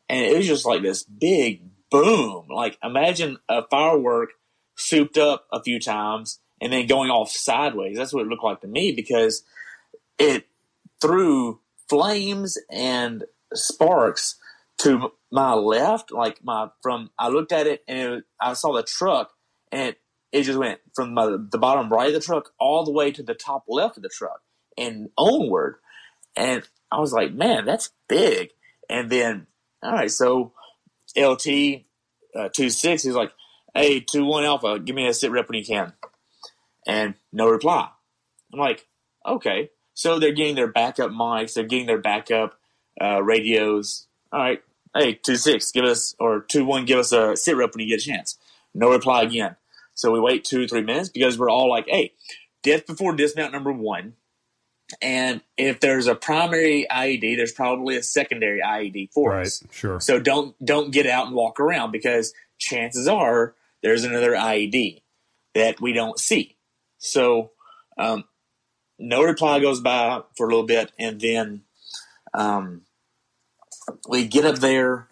[0.08, 2.46] and it was just like this big boom.
[2.48, 4.30] Like imagine a firework
[4.74, 7.96] souped up a few times and then going off sideways.
[7.98, 9.42] That's what it looked like to me because
[10.18, 10.46] it
[11.00, 11.60] threw
[11.92, 14.36] flames and sparks
[14.78, 17.10] to my left, like my from.
[17.18, 19.30] I looked at it and it, I saw the truck,
[19.70, 19.94] and
[20.32, 23.22] it, just went from my, the bottom right of the truck all the way to
[23.22, 24.40] the top left of the truck
[24.78, 25.76] and onward.
[26.34, 28.48] And I was like, man, that's big.
[28.88, 29.46] And then,
[29.82, 30.54] all right, so
[31.14, 31.84] LT
[32.34, 33.32] uh, two six, he's like,
[33.74, 35.92] hey, two one alpha, give me a sit rep when you can,
[36.86, 37.90] and no reply.
[38.50, 38.86] I'm like,
[39.26, 39.68] okay.
[39.94, 42.58] So they're getting their backup mics, they're getting their backup
[43.00, 44.06] uh, radios.
[44.32, 44.62] All right,
[44.94, 47.88] hey, two six, give us or two one, give us a sit rep when you
[47.88, 48.38] get a chance.
[48.74, 49.56] No reply again.
[49.94, 52.14] So we wait two three minutes because we're all like, hey,
[52.62, 54.14] death before dismount number one.
[55.00, 59.62] And if there's a primary IED, there's probably a secondary IED for right, us.
[59.70, 60.00] Sure.
[60.00, 65.02] So don't don't get out and walk around because chances are there's another IED
[65.54, 66.56] that we don't see.
[66.98, 67.52] So
[67.98, 68.24] um,
[69.02, 71.62] no reply goes by for a little bit, and then
[72.32, 72.82] um,
[74.08, 75.08] we get up there.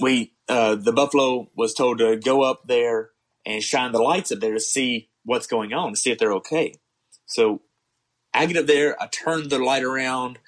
[0.00, 3.10] We uh, the buffalo was told to go up there
[3.44, 6.32] and shine the lights up there to see what's going on, to see if they're
[6.34, 6.74] okay.
[7.26, 7.60] So
[8.32, 10.38] I get up there, I turn the light around,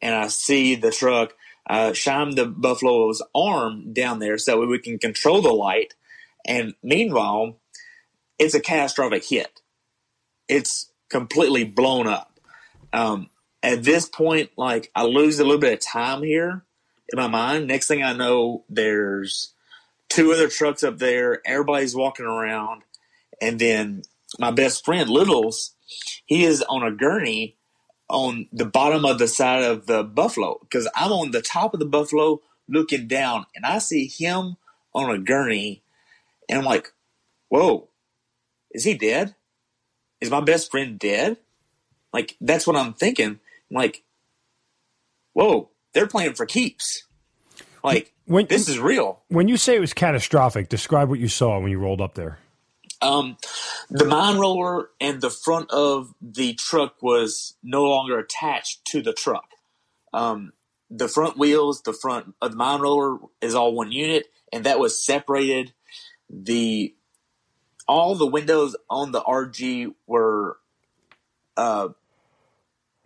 [0.00, 1.34] and I see the truck.
[1.68, 5.94] Uh, shine the buffalo's arm down there so we can control the light.
[6.44, 7.60] And meanwhile,
[8.38, 9.60] it's a catastrophic hit.
[10.48, 12.29] It's completely blown up.
[12.92, 13.30] Um,
[13.62, 16.64] at this point, like I lose a little bit of time here
[17.12, 17.66] in my mind.
[17.66, 19.52] Next thing I know, there's
[20.08, 21.40] two other trucks up there.
[21.44, 22.82] Everybody's walking around,
[23.40, 24.02] and then
[24.38, 25.74] my best friend Littles,
[26.26, 27.56] he is on a gurney
[28.08, 31.80] on the bottom of the side of the buffalo because I'm on the top of
[31.80, 34.56] the buffalo looking down, and I see him
[34.94, 35.82] on a gurney,
[36.48, 36.92] and I'm like,
[37.48, 37.88] "Whoa,
[38.72, 39.34] is he dead?
[40.20, 41.36] Is my best friend dead?"
[42.12, 43.40] Like that's what I'm thinking.
[43.70, 44.02] Like,
[45.32, 47.04] "Whoa, they're playing for keeps."
[47.82, 49.22] Like when, this is real.
[49.28, 52.38] When you say it was catastrophic, describe what you saw when you rolled up there.
[53.02, 53.38] Um,
[53.88, 59.14] the mine roller and the front of the truck was no longer attached to the
[59.14, 59.48] truck.
[60.12, 60.52] Um,
[60.90, 64.78] the front wheels, the front of the mine roller is all one unit, and that
[64.78, 65.72] was separated.
[66.28, 66.94] The
[67.88, 70.58] all the windows on the RG were
[71.56, 71.88] uh,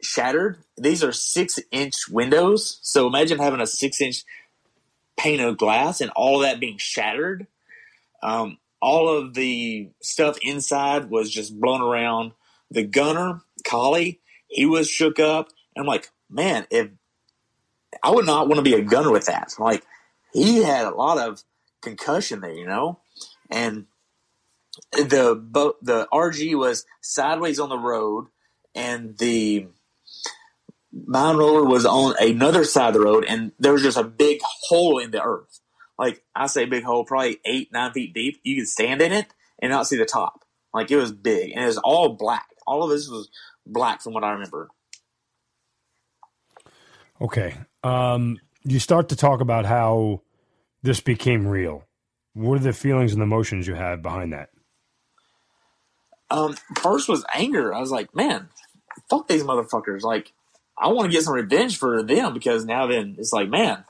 [0.05, 0.59] shattered.
[0.77, 4.25] These are six inch windows, so imagine having a six inch
[5.17, 7.47] pane of glass and all that being shattered.
[8.23, 12.33] Um, all of the stuff inside was just blown around.
[12.71, 15.49] The gunner, Collie, he was shook up.
[15.75, 16.91] And I'm like, man, if
[18.03, 19.55] I would not want to be a gunner with that.
[19.59, 19.85] Like,
[20.33, 21.43] he had a lot of
[21.81, 22.99] concussion there, you know?
[23.51, 23.87] And
[24.93, 28.27] the the RG was sideways on the road,
[28.75, 29.69] and the
[31.07, 34.41] mine roller was on another side of the road, and there was just a big
[34.69, 35.61] hole in the earth
[35.99, 38.41] like I say big hole, probably eight, nine feet deep.
[38.43, 39.27] You could stand in it
[39.61, 40.45] and not see the top.
[40.73, 42.49] Like it was big and it was all black.
[42.67, 43.29] All of this was
[43.67, 44.69] black from what I remember.
[47.21, 47.55] Okay.
[47.83, 50.23] Um, you start to talk about how
[50.83, 51.85] this became real.
[52.33, 54.51] What are the feelings and emotions you had behind that?
[56.31, 57.73] Um, first was anger.
[57.73, 58.49] I was like, man,
[59.09, 60.03] fuck these motherfuckers.
[60.03, 60.33] Like,
[60.77, 63.85] I want to get some revenge for them because now then it's like, man,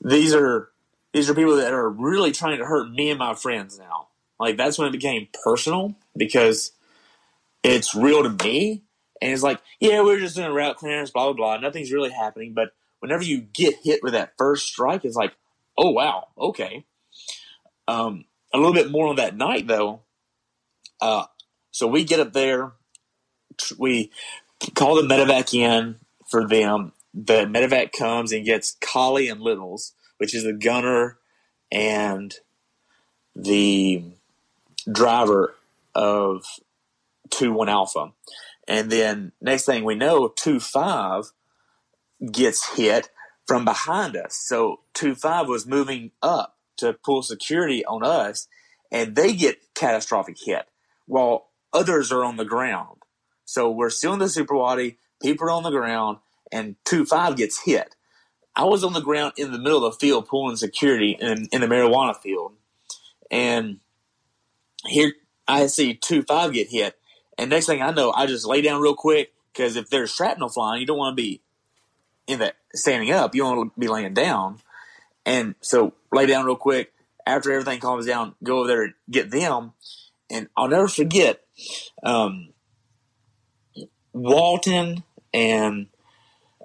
[0.00, 0.68] these are
[1.12, 4.08] these are people that are really trying to hurt me and my friends now.
[4.38, 6.72] Like that's when it became personal because
[7.62, 8.82] it's real to me.
[9.20, 11.56] And it's like, yeah, we're just doing a route clearance, blah, blah, blah.
[11.58, 12.54] Nothing's really happening.
[12.54, 12.70] But
[13.00, 15.34] whenever you get hit with that first strike, it's like,
[15.76, 16.86] oh, wow, okay.
[17.86, 18.24] Um,
[18.54, 20.00] a little bit more on that night, though.
[21.02, 21.24] Uh,
[21.70, 22.72] so we get up there.
[23.78, 24.10] We
[24.74, 25.96] call the medevac in
[26.30, 26.92] for them.
[27.12, 31.16] The medevac comes and gets Collie and Littles which is the gunner
[31.72, 32.34] and
[33.34, 34.04] the
[34.92, 35.54] driver
[35.94, 36.44] of
[37.30, 38.12] 2 1 Alpha.
[38.68, 41.32] And then next thing we know, 2 5
[42.30, 43.08] gets hit
[43.46, 44.36] from behind us.
[44.36, 48.46] So 2 5 was moving up to pull security on us,
[48.92, 50.66] and they get catastrophic hit
[51.06, 52.98] while others are on the ground.
[53.46, 54.98] So we're still in the super wadi.
[55.22, 56.18] People are on the ground,
[56.52, 57.96] and two five gets hit.
[58.56, 61.60] I was on the ground in the middle of the field pulling security in, in
[61.60, 62.54] the marijuana field,
[63.30, 63.80] and
[64.86, 65.12] here
[65.46, 66.96] I see two five get hit,
[67.38, 70.48] and next thing I know, I just lay down real quick because if there's shrapnel
[70.48, 71.42] flying, you don't want to be
[72.26, 73.34] in that standing up.
[73.34, 74.58] You want to be laying down,
[75.26, 76.92] and so lay down real quick.
[77.26, 79.74] After everything calms down, go over there and get them.
[80.30, 81.40] And I'll never forget
[82.02, 82.54] um,
[84.12, 85.88] Walton and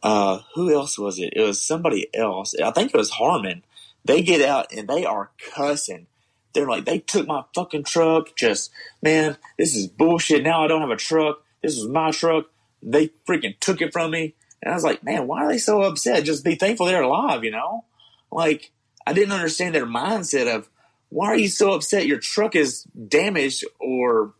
[0.03, 1.33] uh, who else was it?
[1.35, 2.53] It was somebody else.
[2.59, 3.63] I think it was Harmon.
[4.03, 6.07] They get out and they are cussing.
[6.53, 8.35] They're like, they took my fucking truck.
[8.35, 10.43] Just, man, this is bullshit.
[10.43, 11.43] Now I don't have a truck.
[11.61, 12.45] This is my truck.
[12.83, 14.35] They freaking took it from me.
[14.61, 16.23] And I was like, man, why are they so upset?
[16.23, 17.85] Just be thankful they're alive, you know?
[18.31, 18.71] Like,
[19.07, 20.69] I didn't understand their mindset of
[21.09, 24.33] why are you so upset your truck is damaged or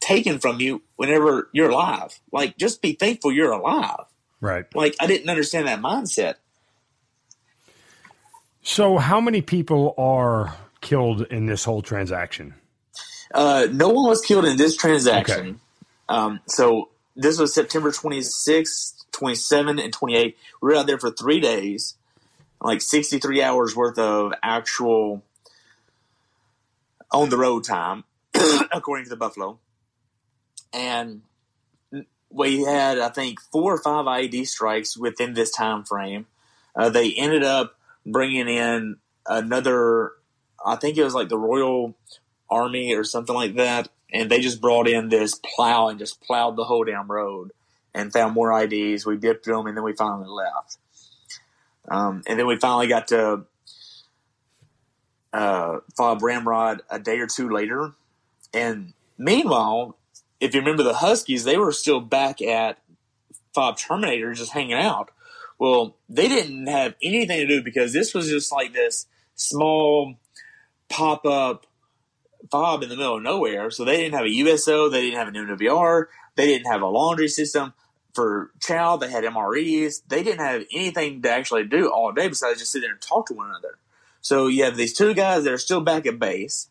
[0.00, 2.18] taken from you whenever you're alive?
[2.32, 4.06] Like, just be thankful you're alive.
[4.40, 4.64] Right.
[4.74, 6.36] Like, I didn't understand that mindset.
[8.62, 12.54] So, how many people are killed in this whole transaction?
[13.32, 15.40] Uh, no one was killed in this transaction.
[15.40, 15.56] Okay.
[16.08, 20.36] Um, so, this was September 26, 27, and 28.
[20.60, 21.94] We were out there for three days,
[22.60, 25.22] like 63 hours worth of actual
[27.12, 28.04] on the road time,
[28.72, 29.58] according to the Buffalo.
[30.72, 31.22] And
[32.30, 36.26] we had, I think, four or five IED strikes within this time frame.
[36.76, 38.96] Uh, they ended up bringing in
[39.26, 40.12] another,
[40.64, 41.94] I think it was like the Royal
[42.48, 46.56] Army or something like that, and they just brought in this plow and just plowed
[46.56, 47.52] the whole damn road
[47.94, 49.04] and found more IDs.
[49.04, 50.78] We dipped them, and then we finally left.
[51.88, 53.44] Um, and then we finally got to
[55.32, 57.92] uh, Fob Ramrod a day or two later.
[58.52, 59.96] And meanwhile,
[60.40, 62.78] if you remember the Huskies, they were still back at
[63.54, 65.10] Fob Terminator just hanging out.
[65.58, 70.14] Well, they didn't have anything to do because this was just like this small
[70.88, 71.66] pop up
[72.50, 73.70] fob in the middle of nowhere.
[73.70, 76.86] So they didn't have a USO, they didn't have an MWR, they didn't have a
[76.86, 77.74] laundry system
[78.14, 78.96] for chow.
[78.96, 80.02] They had MREs.
[80.08, 83.26] They didn't have anything to actually do all day besides just sit there and talk
[83.26, 83.78] to one another.
[84.20, 86.68] So you have these two guys that are still back at base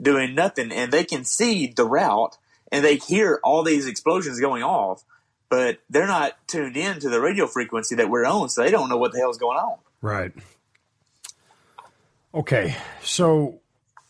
[0.00, 2.36] doing nothing, and they can see the route
[2.74, 5.04] and they hear all these explosions going off,
[5.48, 8.88] but they're not tuned in to the radio frequency that we're on, so they don't
[8.88, 9.78] know what the hell is going on.
[10.02, 10.32] Right.
[12.34, 13.60] Okay, so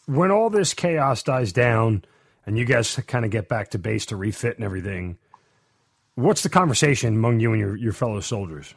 [0.07, 2.07] when all this chaos dies down
[2.47, 5.19] and you guys kind of get back to base to refit and everything,
[6.15, 8.75] what's the conversation among you and your, your fellow soldiers?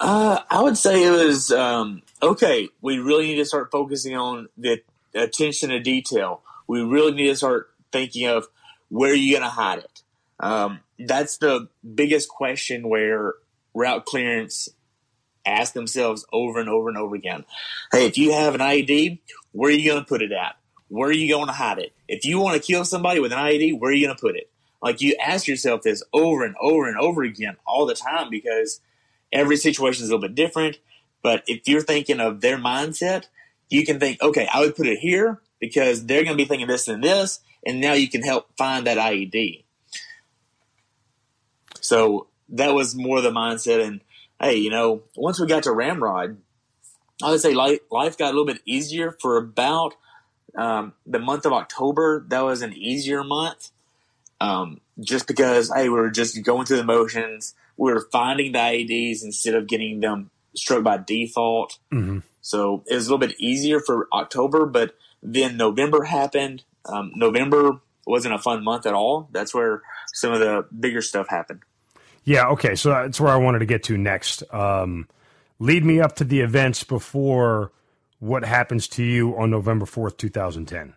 [0.00, 2.70] Uh, I would say it was um, okay.
[2.80, 4.80] We really need to start focusing on the
[5.14, 6.40] attention to detail.
[6.66, 8.46] We really need to start thinking of
[8.88, 10.02] where are you going to hide it.
[10.40, 13.34] Um, that's the biggest question where
[13.74, 14.68] route clearance
[15.46, 17.44] ask themselves over and over and over again.
[17.92, 19.20] Hey, if you have an IED,
[19.52, 20.56] where are you going to put it at?
[20.88, 21.92] Where are you going to hide it?
[22.08, 24.36] If you want to kill somebody with an IED, where are you going to put
[24.36, 24.50] it?
[24.82, 28.80] Like you ask yourself this over and over and over again all the time because
[29.32, 30.78] every situation is a little bit different.
[31.22, 33.26] But if you're thinking of their mindset,
[33.68, 36.66] you can think, okay, I would put it here because they're going to be thinking
[36.66, 39.64] this and this and now you can help find that IED.
[41.80, 43.84] So that was more the mindset.
[43.84, 44.00] And
[44.40, 46.38] hey, you know, once we got to Ramrod,
[47.22, 49.94] I would say life, life got a little bit easier for about
[50.56, 52.24] um, the month of October.
[52.28, 53.70] That was an easier month,
[54.40, 57.54] um, just because hey, we were just going through the motions.
[57.76, 61.78] We were finding the IEDs instead of getting them struck by default.
[61.92, 62.18] Mm-hmm.
[62.40, 66.64] So it was a little bit easier for October, but then November happened.
[66.86, 69.28] Um, November wasn't a fun month at all.
[69.32, 71.60] That's where some of the bigger stuff happened.
[72.24, 72.48] Yeah.
[72.48, 72.74] Okay.
[72.74, 74.42] So that's where I wanted to get to next.
[74.52, 75.08] Um,
[75.58, 77.72] lead me up to the events before
[78.18, 80.94] what happens to you on November 4th, 2010.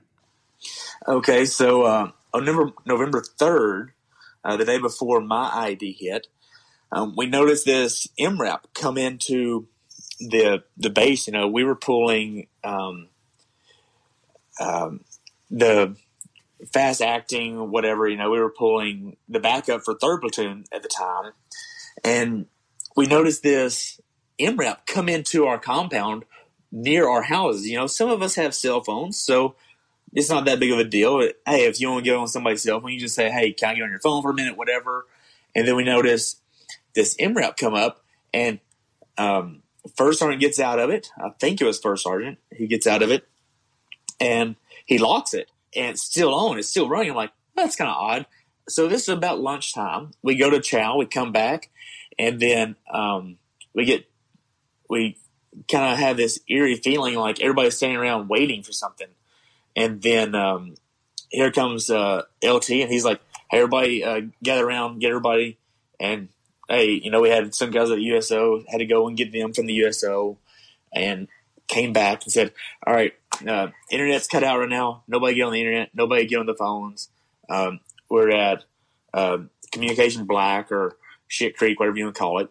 [1.08, 1.46] Okay.
[1.46, 3.90] So, uh, on November, November 3rd,
[4.44, 6.28] uh, the day before my ID hit,
[6.92, 9.68] um, we noticed this MRAP come into
[10.20, 11.28] the the base.
[11.28, 13.10] You know, we were pulling um,
[14.60, 15.02] um,
[15.50, 15.96] the
[16.72, 20.90] fast acting, whatever, you know, we were pulling the backup for third platoon at the
[20.90, 21.32] time.
[22.04, 22.48] And
[22.96, 24.00] we noticed this
[24.40, 26.26] MRAP come into our compound
[26.72, 27.68] near our houses.
[27.68, 29.56] You know, some of us have cell phones, so
[30.14, 31.20] it's not that big of a deal.
[31.20, 33.70] Hey, if you want to get on somebody's cell phone, you just say, hey, can
[33.70, 35.06] I get on your phone for a minute, whatever.
[35.56, 36.38] And then we notice
[36.96, 38.60] this MRAP come up and
[39.18, 39.64] um,
[39.96, 41.10] first sergeant gets out of it.
[41.18, 42.40] I think it was first sergeant.
[42.52, 43.28] He gets out of it
[44.24, 44.56] and
[44.86, 46.58] he locks it and it's still on.
[46.58, 47.12] It's still running.
[47.12, 48.26] I'm like, that's kind of odd.
[48.68, 50.12] so this is about lunchtime.
[50.22, 51.70] We go to chow, we come back,
[52.18, 53.38] and then um,
[53.74, 54.10] we get
[54.90, 55.18] we
[55.72, 59.10] kind of have this eerie feeling like everybody's standing around waiting for something,
[59.76, 60.76] and then um,
[61.30, 65.58] here comes uh, LT, and he's like, "Hey, everybody, uh, gather around, get everybody."
[66.00, 66.30] And
[66.70, 69.32] hey, you know, we had some guys at the USO, had to go and get
[69.32, 70.38] them from the USO,
[70.94, 71.28] and
[71.68, 72.54] came back and said,
[72.86, 73.14] "All right,
[73.48, 75.04] uh, internet's cut out right now.
[75.08, 75.90] Nobody get on the internet.
[75.94, 77.10] Nobody get on the phones.
[77.50, 77.80] Um,
[78.10, 78.64] we're at
[79.14, 79.40] uh,
[79.72, 82.50] communication black or shit creek, whatever you want to call it.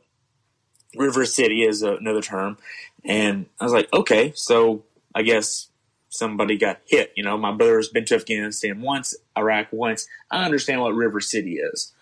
[0.96, 2.58] River City is another term."
[3.04, 5.68] And I was like, "Okay, so I guess."
[6.14, 7.10] Somebody got hit.
[7.16, 10.06] You know, my brother's been to Afghanistan once, Iraq once.
[10.30, 11.94] I understand what River City is.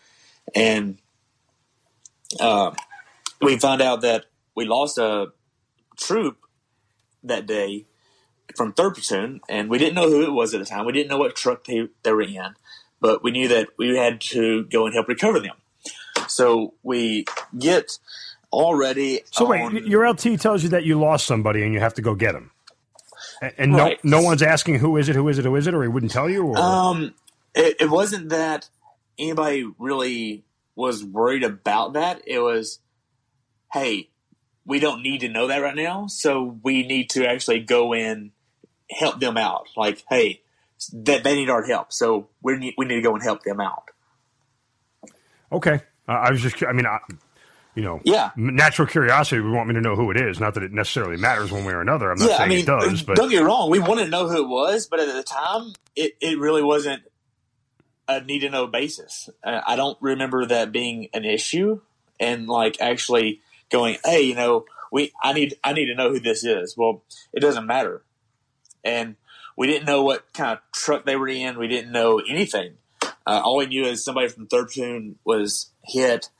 [0.52, 0.98] And
[2.40, 2.72] uh,
[3.40, 4.26] we found out that
[4.56, 5.28] we lost a
[5.96, 6.38] troop
[7.22, 7.86] that day
[8.56, 10.86] from third platoon, and we didn't know who it was at the time.
[10.86, 12.54] We didn't know what truck they, they were in,
[13.00, 15.56] but we knew that we had to go and help recover them.
[16.28, 17.24] So we
[17.58, 17.98] get
[18.52, 19.20] already.
[19.30, 22.02] So on, wait, your LT tells you that you lost somebody and you have to
[22.02, 22.50] go get them,
[23.42, 24.04] and, and no, Right.
[24.04, 26.12] no one's asking who is it, who is it, who is it, or he wouldn't
[26.12, 26.44] tell you.
[26.46, 27.14] Or Um,
[27.54, 28.68] it, it wasn't that
[29.18, 30.44] anybody really
[30.76, 32.22] was worried about that.
[32.26, 32.78] It was,
[33.72, 34.08] hey,
[34.64, 38.30] we don't need to know that right now, so we need to actually go in,
[38.90, 39.68] help them out.
[39.76, 40.42] Like, hey,
[40.92, 43.60] that they need our help, so we need we need to go and help them
[43.60, 43.84] out.
[45.52, 46.98] okay, uh, I was just, I mean, I,
[47.74, 48.30] you know, Yeah.
[48.36, 50.40] natural curiosity would want me to know who it is.
[50.40, 52.10] Not that it necessarily matters one way or another.
[52.10, 53.70] I'm not yeah, saying I mean, it does, but don't get me wrong.
[53.70, 57.02] We wanted to know who it was, but at the time, it, it really wasn't
[58.08, 59.28] a need to know basis.
[59.44, 61.80] Uh, I don't remember that being an issue,
[62.18, 66.18] and like actually going, hey, you know, we I need I need to know who
[66.20, 66.76] this is.
[66.76, 68.02] Well, it doesn't matter,
[68.84, 69.16] and
[69.56, 71.58] we didn't know what kind of truck they were in.
[71.58, 72.74] We didn't know anything.
[73.02, 76.30] Uh, all we knew is somebody from third platoon was hit,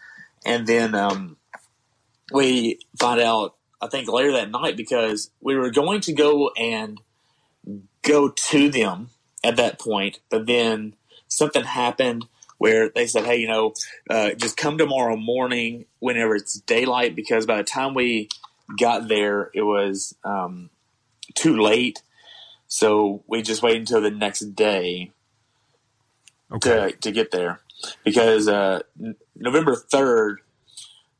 [0.44, 1.36] and then um,
[2.32, 7.00] we find out I think later that night because we were going to go and
[8.02, 9.10] go to them
[9.42, 10.94] at that point, but then
[11.28, 12.26] something happened
[12.58, 13.72] where they said, "Hey, you know,
[14.10, 18.28] uh, just come tomorrow morning whenever it's daylight," because by the time we
[18.78, 20.68] got there, it was um,
[21.34, 22.02] too late.
[22.72, 25.10] So we just waited until the next day
[26.52, 27.60] okay, to to get there
[28.04, 28.82] because uh,
[29.36, 30.40] November third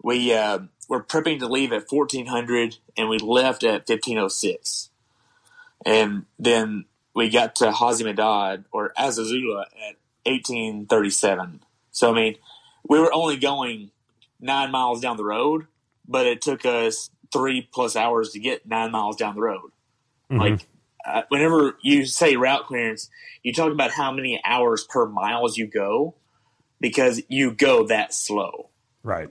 [0.01, 4.29] we uh, were prepping to leave at fourteen hundred and we left at fifteen oh
[4.29, 4.91] six,
[5.85, 6.85] and then
[7.15, 9.97] we got to Hazimadad or Azazula at
[10.27, 11.65] eighteen thirty seven.
[11.91, 12.37] So I mean,
[12.89, 13.91] we were only going
[14.41, 15.67] nine miles down the road,
[16.07, 19.73] but it took us three plus hours to get nine miles down the road.
[20.31, 20.69] Like
[21.07, 23.11] uh, whenever you say route clearance,
[23.43, 26.15] you talk about how many hours per miles you go
[26.81, 28.69] because you go that slow.
[29.03, 29.29] right.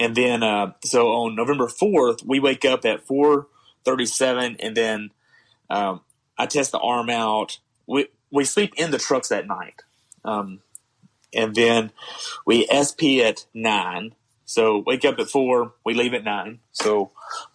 [0.00, 5.10] And then, uh, so on November 4th, we wake up at 437 and then,
[5.70, 6.02] um,
[6.38, 7.58] I test the arm out.
[7.86, 9.82] We, we sleep in the trucks that night.
[10.24, 10.60] Um,
[11.34, 11.90] and then
[12.46, 14.14] we SP at nine.
[14.44, 16.60] So wake up at four, we leave at nine.
[16.72, 17.10] So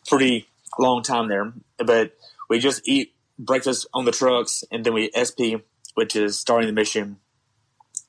[0.08, 0.48] pretty
[0.78, 2.16] long time there, but
[2.50, 3.14] we just eat
[3.46, 5.64] breakfast on the trucks and then we SP,
[5.96, 7.18] which is starting the mission.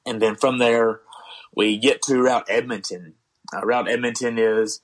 [0.06, 1.00] And then from there,
[1.54, 3.14] we get to Route Edmonton.
[3.54, 4.80] Uh, Route Edmonton is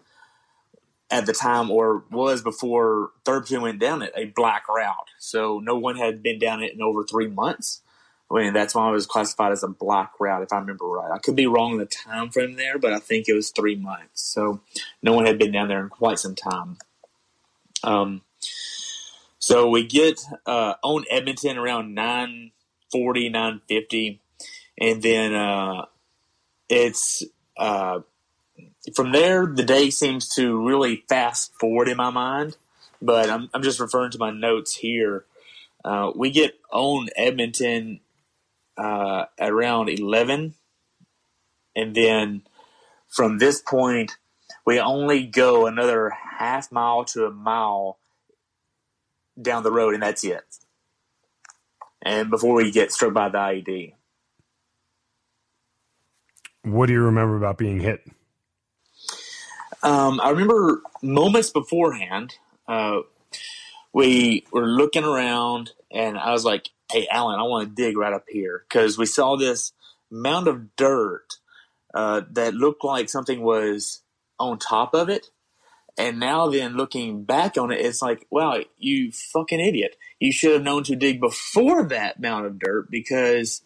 [1.11, 5.09] at the time or was before Third Platoon went down it a black route.
[5.19, 7.83] So no one had been down it in over three months.
[8.31, 11.11] I mean, that's why it was classified as a black route, if I remember right.
[11.13, 13.75] I could be wrong in the time frame there, but I think it was three
[13.75, 14.23] months.
[14.23, 14.61] So
[15.03, 16.79] no one had been down there in quite some time.
[17.83, 18.23] Um,
[19.41, 24.21] so we get uh, on Edmonton around 940, 950,
[24.79, 25.87] and then uh,
[26.69, 27.25] it's
[27.57, 28.01] uh,
[28.95, 32.59] from there, the day seems to really fast forward in my mind,
[33.01, 35.25] but I'm, I'm just referring to my notes here.
[35.83, 38.01] Uh, we get on Edmonton
[38.77, 40.53] uh, around 11,
[41.75, 42.43] and then
[43.09, 44.19] from this point,
[44.67, 47.97] we only go another half mile to a mile
[49.41, 50.43] down the road, and that's it.
[52.03, 53.95] And before we get struck by the IED.
[56.63, 58.05] What do you remember about being hit?
[59.83, 62.35] Um, I remember moments beforehand,
[62.69, 63.01] uh,
[63.93, 68.13] we were looking around, and I was like, "Hey, Alan, I want to dig right
[68.13, 69.73] up here because we saw this
[70.11, 71.39] mound of dirt
[71.95, 74.03] uh, that looked like something was
[74.39, 75.31] on top of it."
[76.01, 79.97] And now, then looking back on it, it's like, "Wow, you fucking idiot!
[80.19, 83.63] You should have known to dig before that mound of dirt because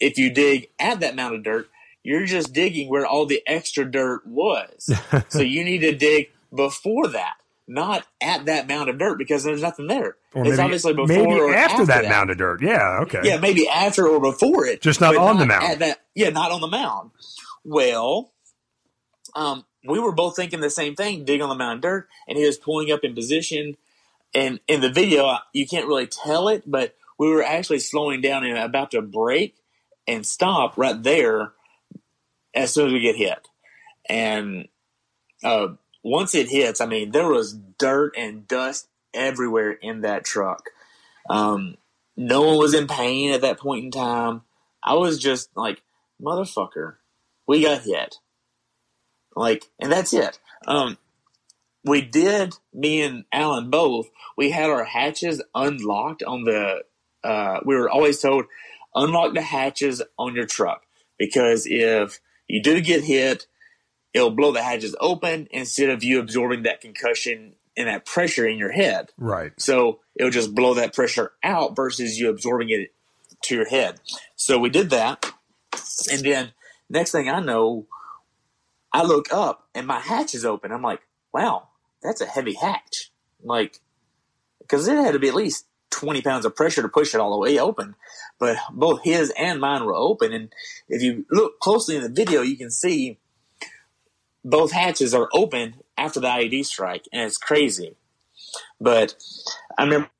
[0.00, 1.68] if you dig at that mound of dirt,
[2.02, 4.90] you're just digging where all the extra dirt was.
[5.28, 7.34] so you need to dig before that,
[7.66, 10.16] not at that mound of dirt because there's nothing there.
[10.34, 12.62] Or it's maybe, obviously before maybe or after, that, that mound of dirt.
[12.62, 13.20] Yeah, okay.
[13.24, 14.80] Yeah, maybe after or before it.
[14.80, 15.64] Just not on the mound.
[15.64, 17.10] at that- yeah, not on the mound.
[17.64, 18.32] Well,
[19.34, 22.38] um, we were both thinking the same thing, dig on the mound of dirt, and
[22.38, 23.76] he was pulling up in position.
[24.34, 28.44] And in the video, you can't really tell it, but we were actually slowing down
[28.44, 29.56] and about to brake
[30.06, 31.52] and stop right there
[32.54, 33.46] as soon as we get hit.
[34.08, 34.68] And
[35.42, 35.68] uh,
[36.02, 40.70] once it hits, I mean, there was dirt and dust everywhere in that truck.
[41.30, 41.76] Um,
[42.16, 44.42] no one was in pain at that point in time.
[44.82, 45.82] I was just like,
[46.20, 46.96] motherfucker,
[47.46, 48.18] we got hit.
[49.36, 50.38] Like, and that's it.
[50.66, 50.98] Um,
[51.84, 56.84] we did, me and Alan both, we had our hatches unlocked on the,
[57.22, 58.46] uh, we were always told,
[58.94, 60.84] unlock the hatches on your truck
[61.18, 63.46] because if you do get hit,
[64.12, 68.56] it'll blow the hatches open instead of you absorbing that concussion and that pressure in
[68.56, 69.10] your head.
[69.18, 69.52] Right.
[69.58, 72.92] So it'll just blow that pressure out versus you absorbing it
[73.42, 74.00] to your head.
[74.36, 75.32] So we did that.
[76.10, 76.52] And then
[76.88, 77.86] next thing I know,
[78.94, 80.72] I look up and my hatch is open.
[80.72, 81.02] I'm like,
[81.34, 81.68] wow,
[82.02, 83.12] that's a heavy hatch.
[83.44, 83.80] Like,
[84.60, 87.32] because it had to be at least 20 pounds of pressure to push it all
[87.32, 87.96] the way open.
[88.40, 90.32] But both his and mine were open.
[90.32, 90.52] And
[90.88, 93.18] if you look closely in the video, you can see
[94.44, 97.06] both hatches are open after the IED strike.
[97.12, 97.96] And it's crazy.
[98.80, 99.16] But
[99.78, 100.10] I remember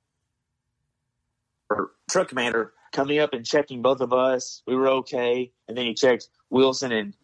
[2.10, 4.62] truck commander coming up and checking both of us.
[4.66, 5.52] We were okay.
[5.68, 7.14] And then he checked Wilson and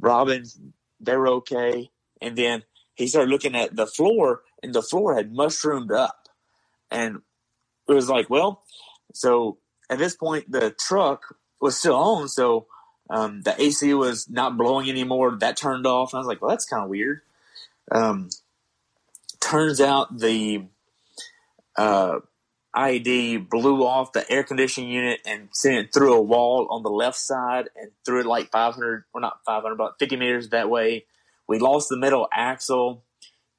[0.00, 0.60] Robbins.
[1.00, 1.90] They were okay.
[2.20, 6.28] And then he started looking at the floor, and the floor had mushroomed up.
[6.90, 7.22] And
[7.88, 8.62] it was like, well,
[9.14, 9.58] so
[9.90, 12.28] at this point, the truck was still on.
[12.28, 12.66] So
[13.10, 15.36] um, the AC was not blowing anymore.
[15.38, 16.12] That turned off.
[16.12, 17.20] And I was like, well, that's kind of weird.
[17.90, 18.30] Um,
[19.40, 20.64] turns out the
[21.76, 22.20] uh,
[22.76, 26.90] IED blew off the air conditioning unit and sent it through a wall on the
[26.90, 31.06] left side and threw it like 500 or not 500 but 50 meters that way.
[31.48, 33.04] We lost the middle axle.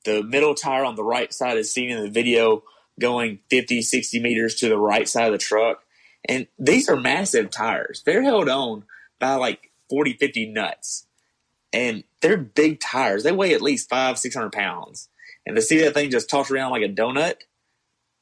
[0.06, 2.64] The middle tire on the right side is seen in the video
[3.00, 5.84] going 50 60 meters to the right side of the truck.
[6.26, 8.04] And these are massive tires.
[8.06, 8.84] They're held on
[9.20, 11.08] by like 40 50 nuts.
[11.74, 13.24] And they're big tires.
[13.24, 15.10] They weigh at least five 600 pounds.
[15.46, 17.36] And to see that thing just toss around like a donut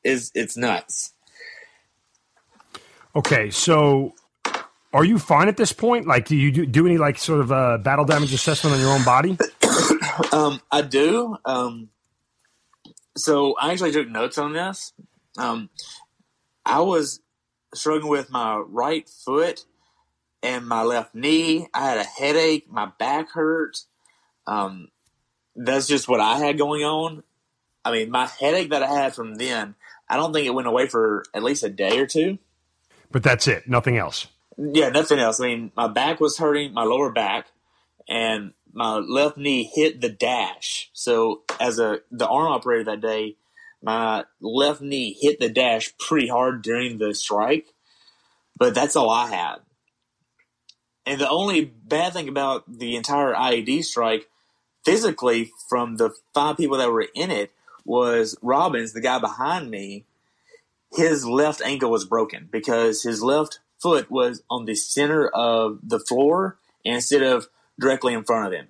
[0.07, 1.13] is it's nuts.
[3.15, 4.13] Okay, so
[4.93, 6.07] are you fine at this point?
[6.07, 8.91] Like, do you do, do any like sort of uh, battle damage assessment on your
[8.91, 9.37] own body?
[10.33, 11.37] Um, I do.
[11.45, 11.89] Um,
[13.15, 14.91] so I actually took notes on this.
[15.37, 15.69] Um,
[16.65, 17.21] I was
[17.75, 19.65] struggling with my right foot
[20.41, 21.67] and my left knee.
[21.71, 22.69] I had a headache.
[22.69, 23.77] My back hurt.
[24.47, 24.89] Um,
[25.55, 27.23] that's just what I had going on.
[27.85, 29.75] I mean, my headache that I had from then,
[30.09, 32.37] I don't think it went away for at least a day or two.
[33.11, 33.67] But that's it.
[33.67, 34.27] Nothing else.
[34.57, 35.39] Yeah, nothing else.
[35.39, 37.47] I mean, my back was hurting, my lower back,
[38.07, 40.89] and my left knee hit the dash.
[40.93, 43.35] So, as a the arm operator that day,
[43.81, 47.73] my left knee hit the dash pretty hard during the strike.
[48.57, 49.57] But that's all I had.
[51.05, 54.27] And the only bad thing about the entire IED strike,
[54.83, 57.51] physically, from the five people that were in it,
[57.87, 60.05] was Robbins, the guy behind me.
[60.93, 65.99] His left ankle was broken because his left foot was on the center of the
[65.99, 67.47] floor instead of
[67.79, 68.67] directly in front of him.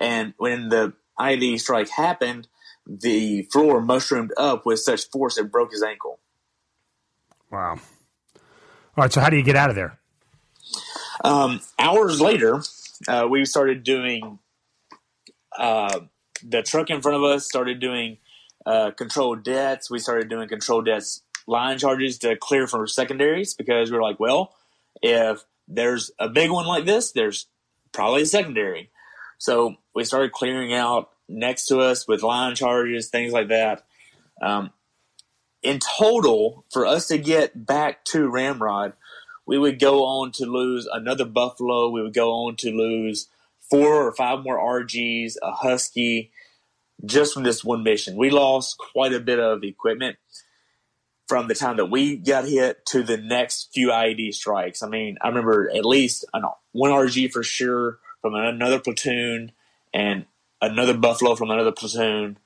[0.00, 2.48] And when the IED strike happened,
[2.86, 6.18] the floor mushroomed up with such force it broke his ankle.
[7.50, 7.78] Wow.
[8.36, 8.42] All
[8.96, 9.12] right.
[9.12, 9.98] So how do you get out of there?
[11.24, 12.62] Um, hours later,
[13.08, 14.38] uh, we started doing
[15.58, 16.00] uh,
[16.42, 18.18] the truck in front of us started doing
[18.66, 19.90] uh, controlled dets.
[19.90, 24.20] We started doing controlled dets line charges to clear from secondaries because we were like,
[24.20, 24.52] well,
[25.00, 27.46] if there's a big one like this, there's
[27.92, 28.90] probably a secondary.
[29.38, 33.84] So we started clearing out next to us with line charges, things like that.
[34.42, 34.70] Um,
[35.62, 38.92] in total, for us to get back to Ramrod,
[39.46, 41.88] we would go on to lose another Buffalo.
[41.88, 43.28] We would go on to lose
[43.60, 46.30] four or five more RGs, a Husky,
[47.04, 48.16] just from this one mission.
[48.16, 50.16] We lost quite a bit of equipment
[51.26, 54.82] from the time that we got hit to the next few IED strikes.
[54.82, 56.24] I mean, I remember at least
[56.72, 59.52] one RG for sure from another platoon
[59.92, 60.26] and
[60.62, 62.38] another Buffalo from another platoon.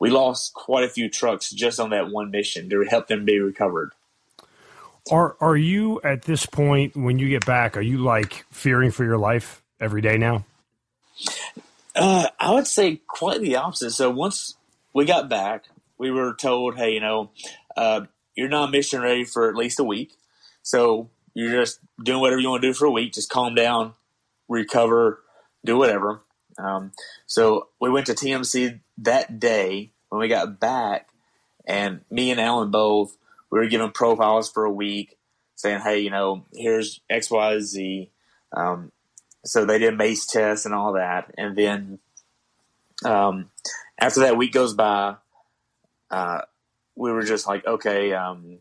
[0.00, 3.38] We lost quite a few trucks just on that one mission to help them be
[3.38, 3.92] recovered.
[5.10, 7.76] Are are you at this point when you get back?
[7.76, 9.62] Are you like fearing for your life?
[9.80, 10.44] every day now?
[11.94, 13.92] Uh, I would say quite the opposite.
[13.92, 14.56] So once
[14.92, 15.64] we got back,
[15.98, 17.30] we were told, hey, you know,
[17.76, 18.02] uh,
[18.34, 20.12] you're not mission ready for at least a week.
[20.62, 23.12] So you're just doing whatever you want to do for a week.
[23.12, 23.92] Just calm down,
[24.48, 25.20] recover,
[25.64, 26.22] do whatever.
[26.58, 26.92] Um,
[27.26, 31.08] so we went to TMC that day when we got back,
[31.66, 33.16] and me and Alan both
[33.50, 35.16] we were given profiles for a week,
[35.56, 38.10] saying, "Hey, you know, here's X, Y, Z."
[38.52, 38.92] Um,
[39.44, 41.98] so they did MACE tests and all that, and then
[43.04, 43.50] um,
[43.98, 45.16] after that week goes by,
[46.10, 46.40] uh,
[46.94, 48.58] we were just like, "Okay, um,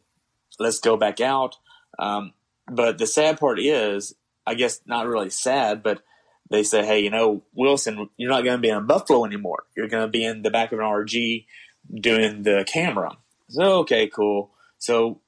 [0.59, 1.55] let's go back out."
[1.99, 2.33] Um,
[2.67, 4.15] but the sad part is,
[4.45, 6.01] I guess not really sad, but
[6.49, 9.63] they say, hey, you know, Wilson, you're not going to be in Buffalo anymore.
[9.75, 11.45] You're going to be in the back of an RG
[11.93, 13.17] doing the camera.
[13.49, 14.51] So, okay, cool.
[14.77, 15.21] So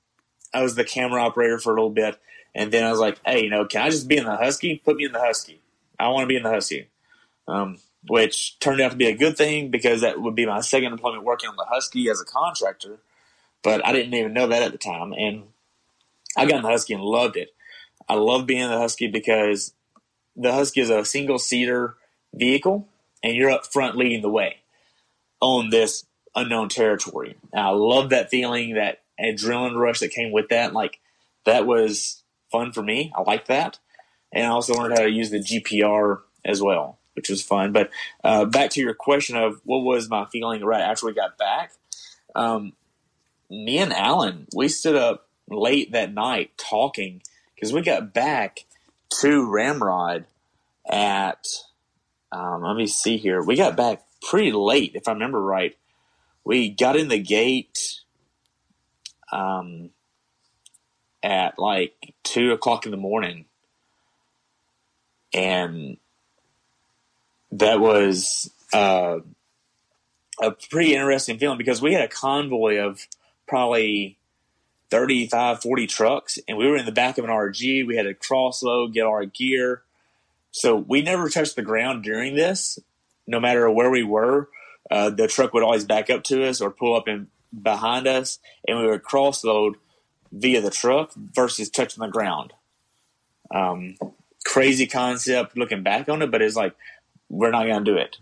[0.53, 2.17] I was the camera operator for a little bit.
[2.55, 4.77] And then I was like, hey, you know, can I just be in the Husky?
[4.77, 5.61] Put me in the Husky.
[5.99, 6.87] I want to be in the Husky.
[7.47, 7.77] Um,
[8.07, 11.23] which turned out to be a good thing because that would be my second employment
[11.23, 12.99] working on the Husky as a contractor.
[13.61, 15.13] But I didn't even know that at the time.
[15.13, 15.43] And
[16.37, 17.49] I got in the Husky and loved it.
[18.07, 19.73] I love being in the Husky because
[20.35, 21.95] the Husky is a single seater
[22.33, 22.87] vehicle,
[23.23, 24.57] and you're up front leading the way
[25.39, 27.35] on this unknown territory.
[27.53, 30.73] And I love that feeling, that adrenaline rush that came with that.
[30.73, 30.99] Like
[31.45, 32.21] that was
[32.55, 33.11] fun for me.
[33.15, 33.79] I like that,
[34.31, 37.71] and I also learned how to use the GPR as well, which was fun.
[37.71, 37.89] But
[38.23, 41.73] uh, back to your question of what was my feeling right after we got back.
[42.33, 42.73] Um,
[43.49, 47.21] me and Alan, we stood up late that night talking
[47.53, 48.65] because we got back
[49.21, 50.25] to Ramrod
[50.89, 51.45] at,
[52.31, 53.41] um, let me see here.
[53.41, 55.77] We got back pretty late, if I remember right.
[56.43, 58.01] We got in the gate
[59.31, 59.91] um,
[61.25, 63.45] at like two o'clock in the morning.
[65.33, 65.97] And
[67.51, 69.17] that was uh,
[70.41, 73.05] a pretty interesting feeling because we had a convoy of
[73.47, 74.17] probably
[74.91, 77.87] 35, 40 trucks, and we were in the back of an RG.
[77.87, 79.81] We had to cross load, get our gear.
[80.51, 82.77] So we never touched the ground during this,
[83.25, 84.47] no matter where we were.
[84.91, 87.27] Uh, the truck would always back up to us or pull up in
[87.59, 89.77] behind us, and we would cross load
[90.35, 92.53] via the truck versus touching the ground.
[93.53, 93.95] Um,
[94.45, 96.75] crazy concept looking back on it, but it's like,
[97.29, 98.17] we're not going to do it.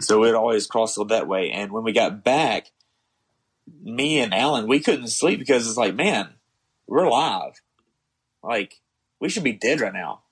[0.00, 1.50] So we'd always crossed that way.
[1.50, 2.70] And when we got back,
[3.82, 6.30] me and Alan, we couldn't sleep because it's like, man,
[6.86, 7.60] we're alive.
[8.42, 8.80] Like,
[9.20, 10.22] we should be dead right now.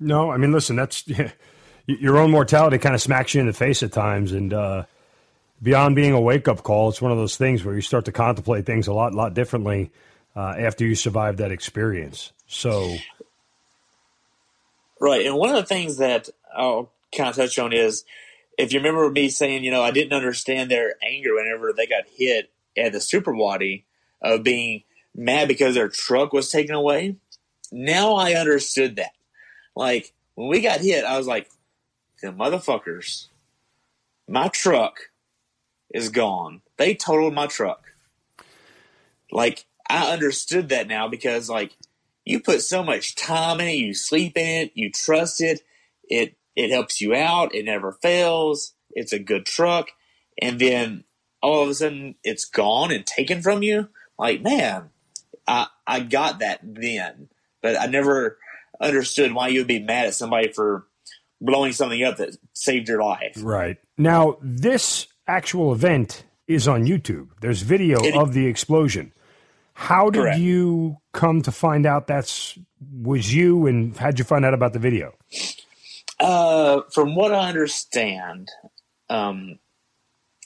[0.00, 1.04] No, I mean, listen, that's
[1.86, 4.32] your own mortality kind of smacks you in the face at times.
[4.32, 4.84] And uh,
[5.62, 8.12] beyond being a wake up call, it's one of those things where you start to
[8.12, 9.90] contemplate things a lot, lot differently
[10.34, 12.32] uh, after you survive that experience.
[12.46, 12.96] So,
[15.00, 15.24] right.
[15.26, 18.04] And one of the things that I'll kind of touch on is
[18.58, 22.04] if you remember me saying, you know, I didn't understand their anger whenever they got
[22.14, 23.84] hit at the Super Wadi
[24.20, 24.82] of being
[25.14, 27.16] mad because their truck was taken away.
[27.70, 29.12] Now I understood that.
[29.74, 31.48] Like when we got hit, I was like,
[32.20, 33.26] the motherfuckers,
[34.28, 35.10] my truck
[35.92, 36.62] is gone.
[36.76, 37.92] They totaled my truck.
[39.30, 41.76] Like I understood that now because like
[42.24, 45.62] you put so much time in it, you sleep in it, you trust it,
[46.04, 47.54] it it helps you out.
[47.54, 48.74] It never fails.
[48.90, 49.90] It's a good truck.
[50.40, 51.04] And then
[51.42, 53.88] all of a sudden it's gone and taken from you.
[54.18, 54.90] Like, man,
[55.46, 57.28] I, I got that then,
[57.62, 58.38] but I never
[58.80, 60.86] understood why you would be mad at somebody for
[61.40, 63.36] blowing something up that saved your life.
[63.38, 63.78] Right.
[63.98, 67.28] Now, this actual event is on YouTube.
[67.40, 69.12] There's video it, of the explosion.
[69.72, 70.38] How did correct.
[70.38, 72.58] you come to find out that's
[72.92, 75.14] was you and how'd you find out about the video?
[76.20, 78.50] Uh, from what I understand,
[79.08, 79.58] um,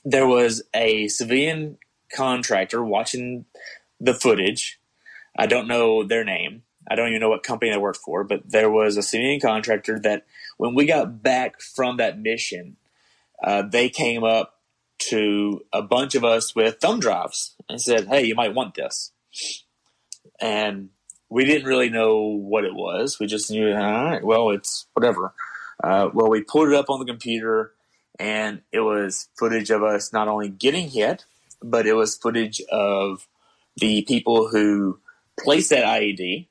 [0.05, 1.79] there was a civilian
[2.15, 3.45] contractor watching
[4.01, 4.79] the footage.
[5.37, 6.63] I don't know their name.
[6.89, 9.99] I don't even know what company they worked for, but there was a civilian contractor
[10.01, 10.25] that
[10.57, 12.77] when we got back from that mission,
[13.43, 14.56] uh, they came up
[14.99, 19.13] to a bunch of us with thumb drives and said, Hey, you might want this.
[20.41, 20.91] And
[21.29, 23.19] we didn't really know what it was.
[23.19, 25.35] We just knew, all right, well, it's whatever.
[25.83, 27.73] Uh, well, we pulled it up on the computer,
[28.19, 31.25] and it was footage of us not only getting hit,
[31.63, 33.27] but it was footage of
[33.77, 35.01] the people who
[35.39, 36.47] placed that IED.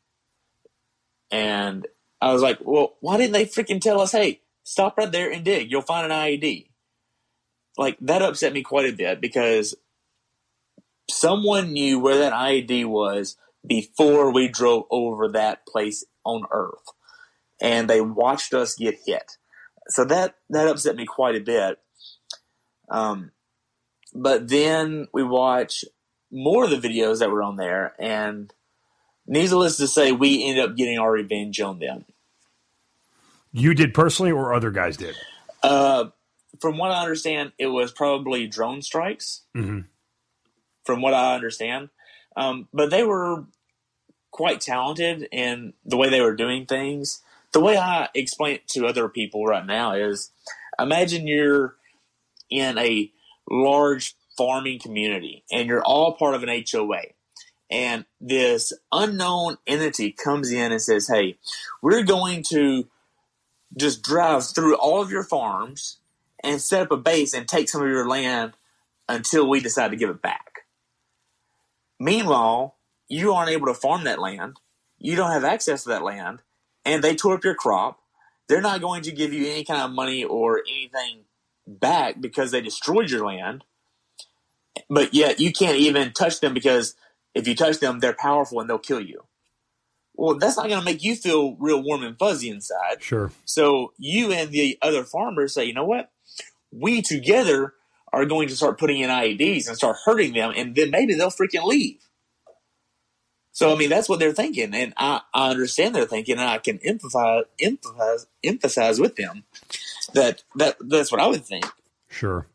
[1.32, 1.88] And
[2.22, 5.43] I was like, well, why didn't they freaking tell us, hey, stop right there and
[5.43, 5.72] dig?
[5.72, 6.68] You'll find an IED.
[7.78, 9.76] Like, that upset me quite a bit because
[11.10, 16.92] someone knew where that IED was before we drove over that place on Earth.
[17.62, 19.38] and they watched us get hit.
[19.88, 21.80] So that that upset me quite a bit.
[22.90, 23.32] Um,
[24.14, 25.86] but then we watch
[26.32, 28.54] more of the videos that were on there, and
[29.28, 32.06] needless to say, we ended up getting our revenge on them.
[33.52, 35.16] You did personally, or other guys did?
[35.64, 36.06] Uh,
[36.60, 39.41] from what I understand, it was probably drone strikes.
[39.56, 39.82] Mm-hmm.
[40.86, 41.89] From what I understand,
[42.38, 43.45] um, but they were
[44.30, 47.24] quite talented in the way they were doing things.
[47.53, 50.30] The way I explain it to other people right now is
[50.78, 51.76] imagine you're
[52.49, 53.12] in a
[53.49, 57.01] large farming community and you're all part of an HOA.
[57.70, 61.38] And this unknown entity comes in and says, Hey,
[61.82, 62.88] we're going to
[63.78, 65.97] just drive through all of your farms
[66.46, 68.54] and set up a base and take some of your land
[69.10, 70.62] until we decide to give it back.
[72.00, 72.76] Meanwhile,
[73.08, 74.60] you aren't able to farm that land.
[74.98, 76.39] You don't have access to that land,
[76.84, 78.00] and they tore up your crop.
[78.48, 81.26] They're not going to give you any kind of money or anything
[81.68, 83.64] back because they destroyed your land.
[84.89, 86.96] But yet you can't even touch them because
[87.34, 89.24] if you touch them, they're powerful and they'll kill you.
[90.16, 93.02] Well, that's not going to make you feel real warm and fuzzy inside.
[93.02, 93.32] Sure.
[93.46, 96.12] So you and the other farmers say, you know what?
[96.78, 97.74] We together
[98.12, 101.30] are going to start putting in IEDs and start hurting them, and then maybe they'll
[101.30, 102.00] freaking leave.
[103.52, 106.58] So I mean, that's what they're thinking, and I, I understand their thinking, and I
[106.58, 109.46] can emphasize, emphasize, emphasize with them
[110.14, 111.66] that that that's what I would think.
[112.10, 112.48] Sure.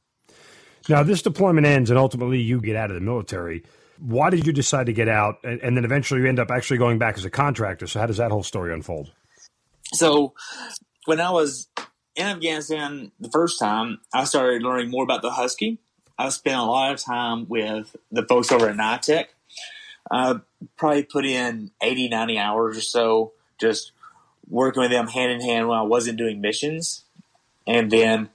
[0.91, 3.65] Now this deployment ends, and ultimately you get out of the military.
[3.99, 6.77] Why did you decide to get out, and, and then eventually you end up actually
[6.77, 7.87] going back as a contractor?
[7.87, 9.11] So how does that whole story unfold?
[9.95, 10.35] So
[11.07, 11.69] when I was
[12.17, 15.79] in Afghanistan the first time, I started learning more about the Husky.
[16.19, 19.27] I spent a lot of time with the folks over at NIITEK.
[20.11, 20.41] I
[20.77, 23.93] probably put in 80, 90 hours or so just
[24.49, 27.05] working with them hand in hand when I wasn't doing missions.
[27.67, 28.31] And then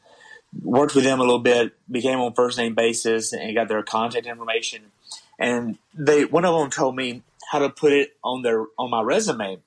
[0.63, 4.25] worked with them a little bit, became on first name basis, and got their contact
[4.25, 4.91] information.
[5.37, 9.01] And they one of them told me how to put it on their on my
[9.01, 9.59] resume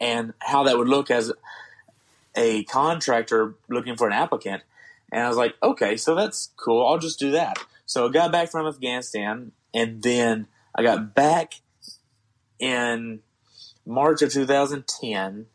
[0.00, 1.32] and how that would look as
[2.40, 4.62] a contractor looking for an applicant.
[5.12, 6.86] And I was like, okay, so that's cool.
[6.86, 7.58] I'll just do that.
[7.84, 11.54] So I got back from Afghanistan, and then I got back
[12.58, 13.20] in
[13.84, 15.46] March of 2010,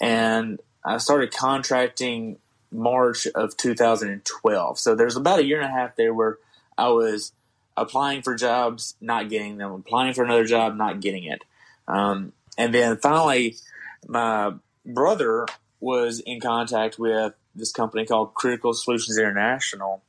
[0.00, 2.38] and I started contracting
[2.70, 4.78] March of 2012.
[4.78, 6.38] So there's about a year and a half there where
[6.76, 7.32] I was
[7.76, 11.42] applying for jobs, not getting them, applying for another job, not getting it.
[11.86, 13.56] Um, and then finally,
[14.06, 14.52] my
[14.84, 15.46] brother
[15.80, 20.02] was in contact with this company called Critical Solutions International,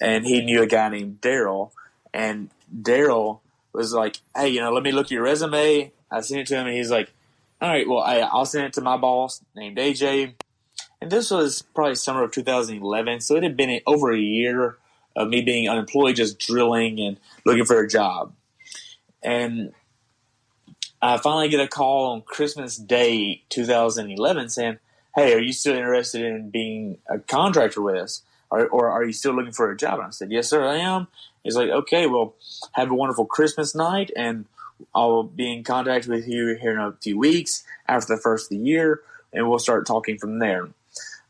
[0.00, 1.70] and he knew a guy named Daryl.
[2.14, 3.40] And Daryl
[3.72, 6.56] was like, "Hey, you know, let me look at your resume." I sent it to
[6.56, 7.12] him, and he's like,
[7.60, 10.34] "All right, well, I, I'll send it to my boss named AJ."
[11.00, 14.76] And this was probably summer of 2011, so it had been over a year
[15.16, 18.32] of me being unemployed, just drilling and looking for a job.
[19.22, 19.72] And
[21.00, 24.78] I finally get a call on Christmas Day 2011 saying,
[25.14, 28.22] Hey, are you still interested in being a contractor with us?
[28.50, 29.98] Or, or are you still looking for a job?
[29.98, 31.08] And I said, Yes, sir, I am.
[31.42, 32.34] He's like, Okay, well,
[32.72, 34.46] have a wonderful Christmas night, and
[34.94, 38.58] I'll be in contact with you here in a few weeks after the first of
[38.58, 39.00] the year,
[39.32, 40.68] and we'll start talking from there.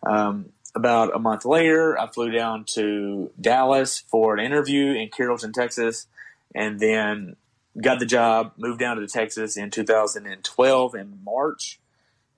[0.05, 5.53] Um, about a month later, I flew down to Dallas for an interview in Carrollton,
[5.53, 6.07] Texas,
[6.55, 7.37] and then
[7.81, 11.79] got the job, moved down to Texas in 2012 in March,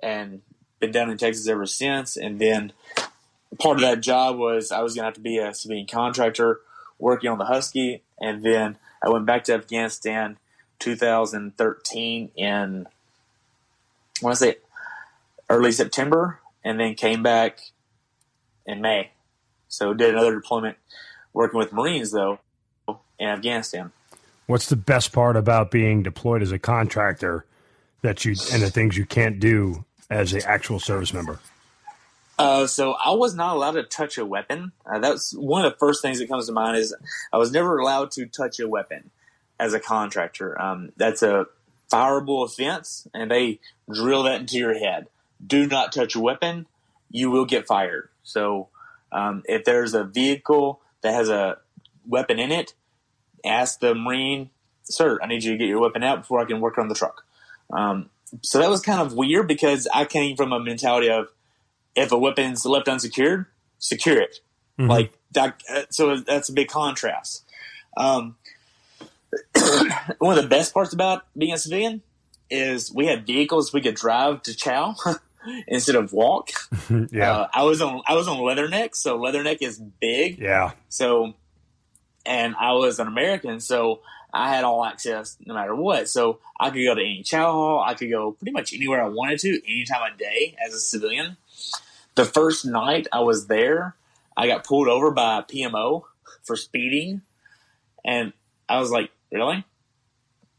[0.03, 0.42] and
[0.81, 2.16] been down in Texas ever since.
[2.16, 2.72] And then
[3.59, 6.61] part of that job was I was going to have to be a civilian contractor
[6.99, 10.39] working on the Husky, and then I went back to Afghanistan
[10.79, 12.87] 2013 in
[14.20, 14.57] I want to say
[15.51, 17.59] early September, and then came back
[18.64, 19.11] in May.
[19.68, 20.77] So did another deployment
[21.33, 22.39] working with Marines though
[23.18, 23.93] in Afghanistan.
[24.47, 27.45] What's the best part about being deployed as a contractor
[28.03, 31.40] that you and the things you can't do as an actual service member?
[32.38, 34.72] Uh, so I was not allowed to touch a weapon.
[34.84, 36.94] Uh, that's one of the first things that comes to mind is
[37.32, 39.11] I was never allowed to touch a weapon
[39.61, 40.61] as a contractor.
[40.61, 41.46] Um, that's a
[41.92, 43.61] fireable offense, and they
[43.92, 45.07] drill that into your head.
[45.44, 46.66] Do not touch a weapon.
[47.11, 48.09] You will get fired.
[48.24, 48.68] So
[49.12, 51.59] um, if there's a vehicle that has a
[52.07, 52.74] weapon in it,
[53.44, 54.50] ask the Marine,
[54.82, 56.94] sir, I need you to get your weapon out before I can work on the
[56.94, 57.24] truck.
[57.70, 58.11] Um,
[58.43, 61.28] so that was kind of weird because I came from a mentality of
[61.95, 63.47] if a weapon's left unsecured,
[63.78, 64.37] secure it.
[64.78, 64.91] Mm-hmm.
[64.91, 65.62] Like that.
[65.91, 67.45] So that's a big contrast.
[67.97, 68.37] Um,
[70.18, 72.03] one of the best parts about being a civilian
[72.51, 74.95] is we had vehicles we could drive to Chow.
[75.66, 76.51] instead of walk.
[77.11, 80.39] yeah, Uh, I was on I was on Leatherneck, so Leatherneck is big.
[80.39, 81.35] yeah, So,
[82.24, 84.01] and I was an American, so
[84.35, 86.09] I had all access no matter what.
[86.09, 87.85] So I could go to any chow hall.
[87.87, 90.80] I could go pretty much anywhere I wanted to, any time of day as a
[90.80, 91.37] civilian.
[92.16, 93.95] The first night I was there,
[94.37, 96.03] I got pulled over by a PMO
[96.43, 97.22] for speeding,
[98.05, 98.32] and
[98.68, 99.64] I was like, "Really?"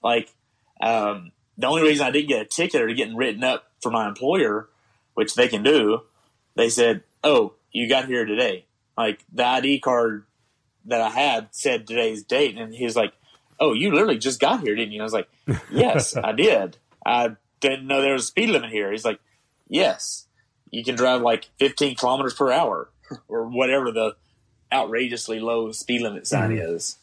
[0.02, 0.34] Like,
[0.82, 4.08] um, the only reason I didn't get a ticket or getting written up for my
[4.08, 4.70] employer,
[5.14, 6.04] which they can do,
[6.56, 8.66] they said, "Oh, you got here today."
[8.98, 10.26] Like the ID card
[10.86, 13.14] that I had said today's date, and he was like,
[13.60, 15.30] "Oh, you literally just got here, didn't you?" I was like,
[15.72, 16.78] "Yes, I did.
[17.06, 19.20] I didn't know there was a speed limit here." He's like,
[19.68, 20.28] "Yes,
[20.72, 22.90] you can drive like 15 kilometers per hour
[23.28, 24.16] or whatever the
[24.74, 26.98] outrageously low speed limit sign is,"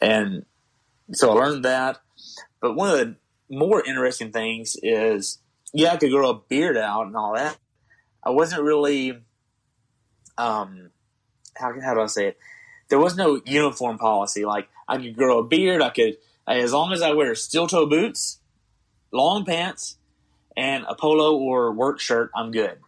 [0.00, 0.44] and
[1.12, 2.00] so I learned that.
[2.60, 3.16] But one of the
[3.48, 5.38] more interesting things is,
[5.72, 7.56] yeah, I could grow a beard out and all that.
[8.24, 9.18] I wasn't really,
[10.36, 10.90] um,
[11.54, 12.38] how how do I say it?
[12.88, 14.44] There was no uniform policy.
[14.44, 15.82] Like I could grow a beard.
[15.82, 16.16] I could,
[16.46, 18.38] as long as I wear steel toe boots,
[19.12, 19.96] long pants,
[20.56, 22.78] and a polo or work shirt, I'm good.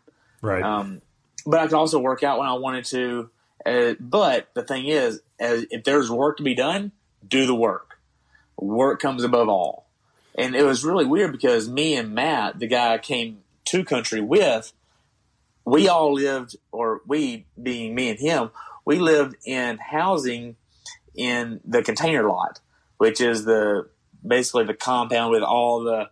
[0.40, 0.62] right.
[0.62, 1.02] Um,
[1.46, 3.30] but I could also work out when I wanted to.
[3.64, 6.92] Uh, but the thing is, uh, if there's work to be done,
[7.26, 7.98] do the work.
[8.56, 9.86] Work comes above all.
[10.34, 14.20] And it was really weird because me and Matt, the guy I came to country
[14.20, 14.72] with,
[15.64, 18.50] we all lived, or we being me and him,
[18.84, 20.56] we lived in housing
[21.18, 22.60] in the container lot,
[22.96, 23.88] which is the
[24.26, 26.08] basically the compound with all the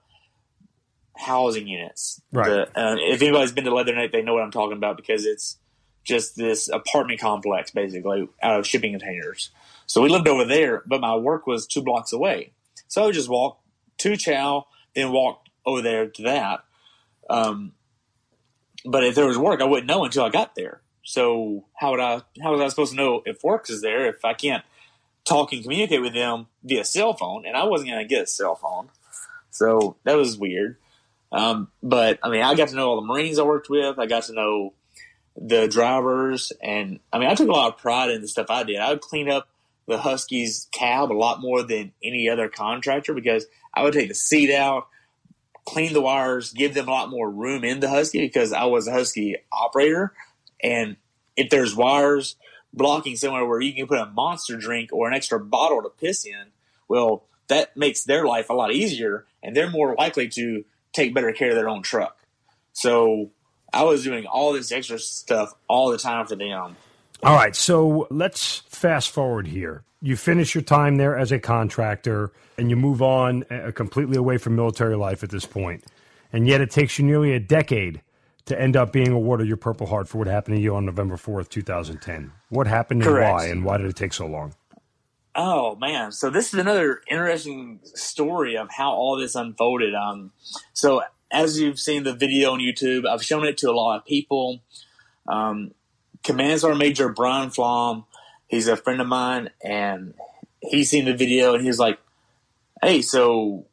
[1.17, 2.21] housing units.
[2.33, 2.49] Right.
[2.49, 5.59] The, uh, if anybody's been to Leatherneck, they know what I'm talking about because it's
[6.05, 9.51] just this apartment complex basically out of shipping containers.
[9.87, 12.53] So we lived over there, but my work was two blocks away.
[12.89, 13.61] So I would just walk
[13.99, 16.65] to Chow, then walk over there to that.
[17.31, 17.73] Um,
[18.85, 20.83] but if there was work, I wouldn't know until I got there.
[21.05, 22.23] So how would I?
[22.43, 24.65] How was I supposed to know if work is there if I can't
[25.27, 27.47] talk and communicate with them via cell phone?
[27.47, 28.89] And I wasn't going to get a cell phone,
[29.51, 30.77] so that was weird.
[31.33, 33.99] Um, but I mean, I got to know all the Marines I worked with.
[33.99, 34.73] I got to know
[35.37, 38.63] the drivers, and I mean, I took a lot of pride in the stuff I
[38.63, 38.77] did.
[38.77, 39.49] I would clean up
[39.87, 44.15] the Huskies cab a lot more than any other contractor because I would take the
[44.15, 44.89] seat out,
[45.65, 48.89] clean the wires, give them a lot more room in the Husky because I was
[48.89, 50.13] a Husky operator.
[50.63, 50.97] And
[51.37, 52.37] if there's wires
[52.77, 56.25] blocking somewhere where you can put a monster drink or an extra bottle to piss
[56.25, 56.53] in,
[56.89, 61.33] well, that makes their life a lot easier and they're more likely to take better
[61.33, 62.19] care of their own truck.
[62.73, 63.31] So
[63.73, 66.77] I was doing all this extra stuff all the time for them.
[67.23, 69.83] All right, so let's fast forward here.
[70.03, 74.37] You finish your time there as a contractor and you move on uh, completely away
[74.39, 75.85] from military life at this point.
[76.33, 78.03] And yet it takes you nearly a decade
[78.47, 81.17] to end up being awarded your Purple Heart for what happened to you on November
[81.17, 82.33] 4th, 2010.
[82.49, 83.33] What happened and Correct.
[83.33, 84.55] why, and why did it take so long?
[85.35, 89.95] Oh man, so this is another interesting story of how all this unfolded.
[89.95, 90.33] Um,
[90.73, 94.07] so as you've seen the video on YouTube, I've shown it to a lot of
[94.07, 94.63] people.
[95.29, 95.73] Um,
[96.23, 98.07] Command Sergeant Major Brian Flom,
[98.47, 100.15] he's a friend of mine, and
[100.61, 101.99] he's seen the video and he was like,
[102.83, 103.67] "Hey, so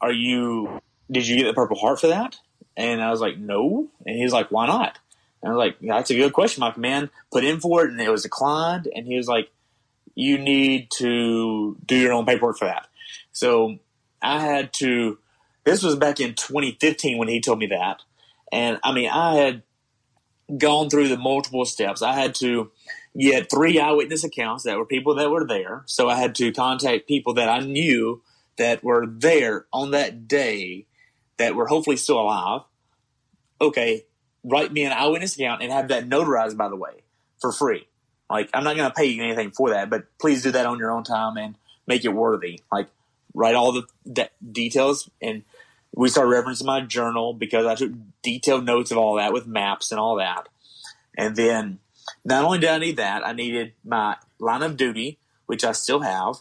[0.00, 0.80] are you?
[1.10, 2.38] Did you get the Purple Heart for that?"
[2.76, 4.98] And I was like, "No," and he was like, "Why not?"
[5.42, 7.10] And I was like, "That's a good question, my command.
[7.30, 9.50] Put in for it, and it was declined." And he was like
[10.14, 12.88] you need to do your own paperwork for that.
[13.32, 13.78] So
[14.20, 15.18] I had to,
[15.64, 18.02] this was back in 2015 when he told me that.
[18.50, 19.62] And I mean, I had
[20.58, 22.02] gone through the multiple steps.
[22.02, 22.70] I had to
[23.18, 25.82] get three eyewitness accounts that were people that were there.
[25.86, 28.22] So I had to contact people that I knew
[28.58, 30.86] that were there on that day
[31.38, 32.62] that were hopefully still alive.
[33.60, 34.04] Okay,
[34.44, 37.02] write me an eyewitness account and have that notarized, by the way,
[37.40, 37.86] for free.
[38.28, 40.78] Like, I'm not going to pay you anything for that, but please do that on
[40.78, 41.54] your own time and
[41.86, 42.60] make it worthy.
[42.70, 42.88] Like,
[43.34, 45.10] write all the de- details.
[45.20, 45.42] And
[45.94, 49.90] we start referencing my journal because I took detailed notes of all that with maps
[49.90, 50.48] and all that.
[51.16, 51.80] And then
[52.24, 56.00] not only did I need that, I needed my line of duty, which I still
[56.00, 56.36] have,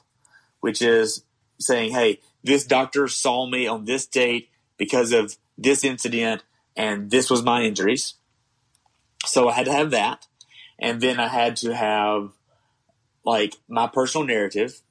[0.61, 1.23] which is
[1.59, 4.49] saying, hey, this doctor saw me on this date
[4.81, 6.41] because of this incident,
[6.75, 8.15] and this was my injuries.
[9.27, 10.25] So I had to have that.
[10.79, 12.31] And then I had to have
[13.23, 14.81] like my personal narrative,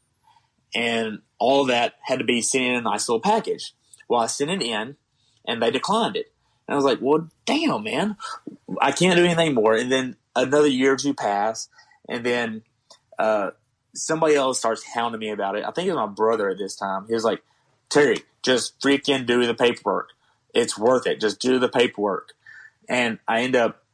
[0.76, 3.74] and all that had to be sent in a nice little package.
[4.08, 4.94] Well, I sent it in,
[5.44, 6.30] and they declined it.
[6.68, 8.16] And I was like, well, damn, man,
[8.80, 9.74] I can't do anything more.
[9.74, 11.68] And then another year or two pass,
[12.08, 12.62] and then
[13.18, 13.50] uh,
[13.92, 15.64] somebody else starts hounding me about it.
[15.66, 17.08] I think it was my brother at this time.
[17.08, 17.42] He was like,
[17.90, 20.10] Terry, just freaking do the paperwork.
[20.54, 21.20] It's worth it.
[21.20, 22.32] Just do the paperwork.
[22.88, 23.84] and I end up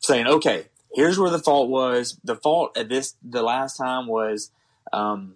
[0.00, 2.18] saying, okay, here's where the fault was.
[2.24, 4.50] The fault at this the last time was
[4.92, 5.34] um,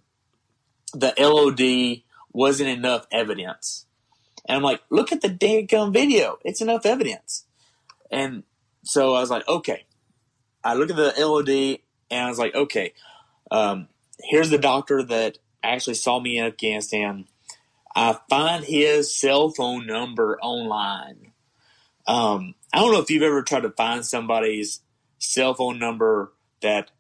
[0.95, 3.86] the LOD wasn't enough evidence.
[4.47, 6.38] And I'm like, look at the damn video.
[6.45, 7.45] It's enough evidence.
[8.11, 8.45] And
[8.82, 9.84] so I was like, okay.
[10.64, 11.80] I look at the LOD
[12.11, 12.93] and I was like, okay,
[13.51, 13.88] um,
[14.22, 17.27] here's the doctor that actually saw me in Afghanistan.
[17.95, 21.33] I find his cell phone number online.
[22.07, 24.81] Um, I don't know if you've ever tried to find somebody's
[25.19, 26.33] cell phone number
[26.63, 26.91] that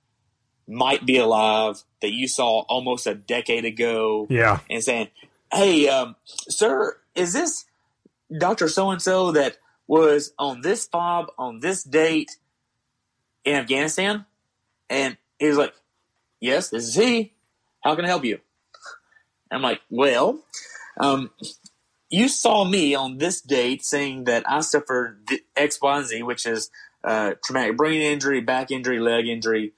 [0.66, 4.26] might be alive that you saw almost a decade ago.
[4.30, 4.60] Yeah.
[4.68, 5.08] And saying,
[5.52, 7.64] hey, um, sir, is this
[8.36, 8.68] Dr.
[8.68, 12.36] So and so that was on this fob on this date
[13.44, 14.26] in Afghanistan?
[14.88, 15.74] And he was like,
[16.40, 17.34] yes, this is he.
[17.82, 18.38] How can I help you?
[19.50, 20.40] I'm like, well,
[20.98, 21.30] um,
[22.08, 26.46] you saw me on this date saying that I suffered X, Y, and Z, which
[26.46, 26.70] is
[27.04, 29.72] uh, traumatic brain injury, back injury, leg injury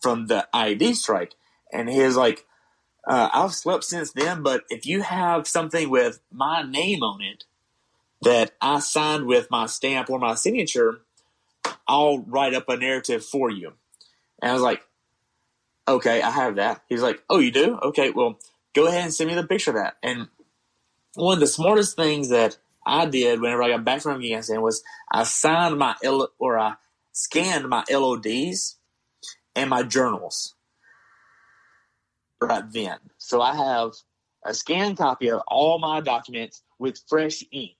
[0.00, 1.34] from the IED strike.
[1.72, 2.44] And he was like,
[3.06, 7.44] uh, I've slept since then, but if you have something with my name on it
[8.22, 11.00] that I signed with my stamp or my signature,
[11.86, 13.72] I'll write up a narrative for you.
[14.42, 14.82] And I was like,
[15.86, 16.82] okay, I have that.
[16.88, 17.78] He's like, oh, you do?
[17.82, 18.38] Okay, well,
[18.74, 19.96] go ahead and send me the picture of that.
[20.02, 20.28] And
[21.14, 24.82] one of the smartest things that I did whenever I got back from Afghanistan was
[25.10, 26.74] I signed my L- or I
[27.12, 28.76] scanned my LODs
[29.54, 30.54] and my journals
[32.40, 32.98] right then.
[33.18, 33.92] So I have
[34.44, 37.76] a scanned copy of all my documents with fresh ink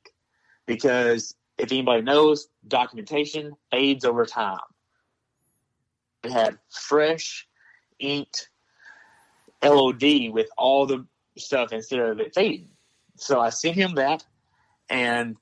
[0.67, 4.59] because if anybody knows, documentation fades over time.
[6.23, 7.47] It had fresh
[7.99, 8.51] inked
[9.63, 11.07] LOD with all the
[11.37, 12.71] stuff instead of it fading.
[13.17, 14.25] So I sent him that,
[14.89, 15.37] and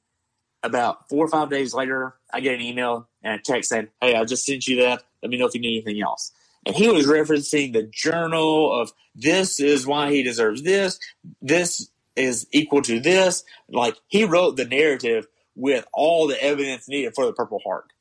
[0.63, 4.15] about four or five days later, I get an email and a text saying, "Hey,
[4.15, 5.03] I just sent you that.
[5.23, 6.33] Let me know if you need anything else."
[6.65, 10.99] And he was referencing the journal of this is why he deserves this.
[11.41, 13.45] This is equal to this.
[13.69, 17.93] Like he wrote the narrative with all the evidence needed for the Purple Heart.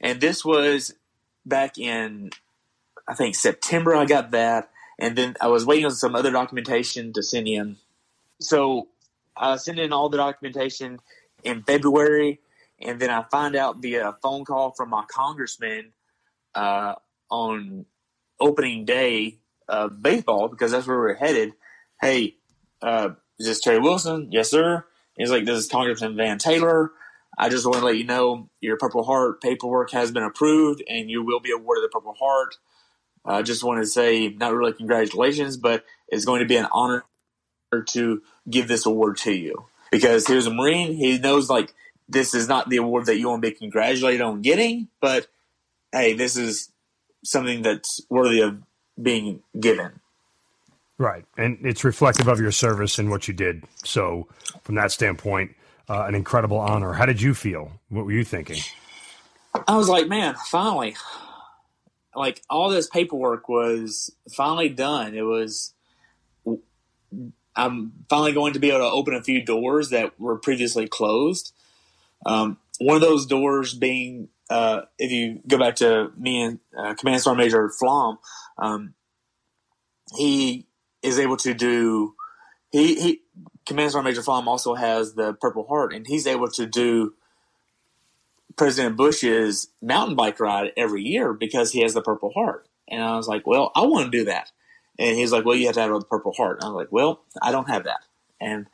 [0.00, 0.94] And this was
[1.46, 2.30] back in,
[3.06, 3.94] I think September.
[3.94, 4.70] I got that,
[5.02, 7.76] and then I was waiting on some other documentation to send in.
[8.40, 8.86] So
[9.36, 11.00] I sent in all the documentation
[11.42, 12.38] in February,
[12.80, 15.90] and then I find out via a phone call from my congressman
[16.54, 16.94] uh,
[17.28, 17.84] on
[18.38, 19.38] opening day
[19.68, 21.54] of baseball because that's where we are headed.
[22.00, 22.36] Hey,
[22.80, 24.28] uh, is this Terry Wilson?
[24.30, 24.84] Yes, sir.
[25.16, 26.92] He's like, this is Congressman Van Taylor.
[27.36, 31.10] I just want to let you know your Purple Heart paperwork has been approved and
[31.10, 32.56] you will be awarded the Purple Heart.
[33.24, 36.66] I uh, just want to say, not really congratulations, but it's going to be an
[36.72, 37.04] honor
[37.88, 40.94] to give this award to you because he was a Marine.
[40.94, 41.72] He knows like
[42.08, 45.28] this is not the award that you want to be congratulated on getting, but
[45.92, 46.70] hey, this is
[47.24, 48.60] something that's worthy of
[49.00, 50.00] being given.
[50.98, 53.64] Right, and it's reflective of your service and what you did.
[53.82, 54.28] So,
[54.62, 55.54] from that standpoint,
[55.88, 56.92] uh, an incredible honor.
[56.92, 57.72] How did you feel?
[57.88, 58.58] What were you thinking?
[59.66, 60.94] I was like, man, finally,
[62.14, 65.14] like all this paperwork was finally done.
[65.14, 65.74] It was
[67.54, 71.52] I'm finally going to be able to open a few doors that were previously closed.
[72.24, 76.94] Um, one of those doors being, uh, if you go back to me and uh,
[76.94, 78.18] Command Sergeant Major Flom,
[78.58, 78.94] um,
[80.16, 80.66] he
[81.02, 82.14] is able to do.
[82.70, 83.22] He he.
[83.64, 87.14] Command Sergeant Major Flom also has the Purple Heart, and he's able to do
[88.56, 92.66] President Bush's mountain bike ride every year because he has the Purple Heart.
[92.88, 94.50] And I was like, well, I want to do that.
[94.98, 96.58] And he's like, well, you have to have the Purple Heart.
[96.58, 98.00] And I was like, well, I don't have that.
[98.40, 98.66] And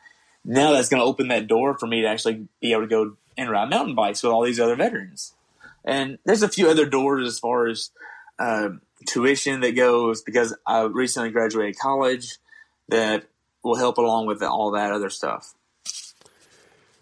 [0.45, 3.17] now that's going to open that door for me to actually be able to go
[3.37, 5.35] and ride mountain bikes with all these other veterans.
[5.85, 7.91] And there's a few other doors as far as
[8.39, 8.71] uh,
[9.07, 12.39] tuition that goes because I recently graduated college
[12.89, 13.25] that
[13.63, 15.55] will help along with all that other stuff.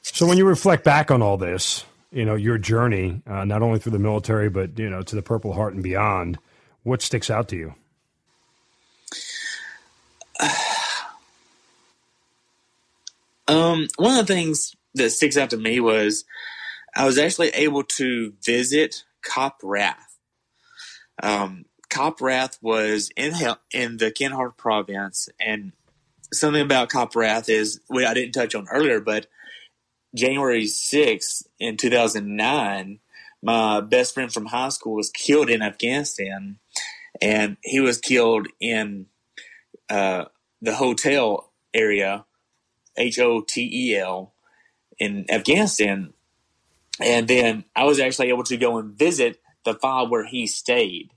[0.02, 1.84] So when you reflect back on all this,
[2.16, 5.22] you know your journey, uh, not only through the military but you know to the
[5.22, 6.38] Purple Heart and beyond,
[6.82, 7.74] what sticks out to you?
[13.48, 16.24] Um, one of the things that sticks out to me was
[16.96, 20.18] I was actually able to visit Cop Wrath.
[21.22, 23.34] Um, Cop Wrath was in
[23.70, 25.70] in the Kandahar province, and
[26.32, 29.28] something about Cop Wrath is what I didn't touch on earlier, but
[30.16, 32.98] January 6th in 2009,
[33.42, 36.58] my best friend from high school was killed in Afghanistan,
[37.20, 39.06] and he was killed in
[39.88, 40.24] uh,
[40.60, 42.24] the hotel area,
[42.96, 44.32] H O T E L,
[44.98, 46.12] in Afghanistan.
[47.00, 51.10] and then I was actually able to go and visit the fob where he stayed,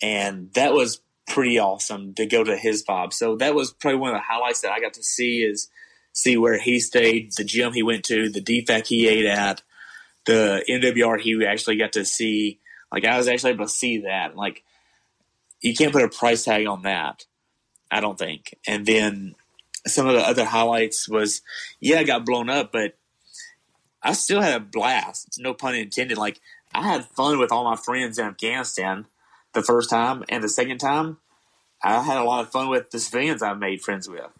[0.00, 3.12] and that was pretty awesome to go to his fob.
[3.12, 5.68] So that was probably one of the highlights that I got to see is
[6.12, 9.62] see where he stayed, the gym he went to, the DFAC he ate at,
[10.26, 12.60] the MWR he actually got to see.
[12.92, 14.36] Like I was actually able to see that.
[14.36, 14.62] Like
[15.60, 17.24] you can't put a price tag on that.
[17.90, 18.54] I don't think.
[18.66, 19.34] And then
[19.86, 21.42] some of the other highlights was,
[21.80, 22.96] yeah, I got blown up, but
[24.02, 25.38] I still had a blast.
[25.38, 26.18] No pun intended.
[26.18, 26.40] Like
[26.74, 29.06] I had fun with all my friends in Afghanistan
[29.52, 31.18] the first time, and the second time,
[31.82, 34.30] I had a lot of fun with the civilians I made friends with.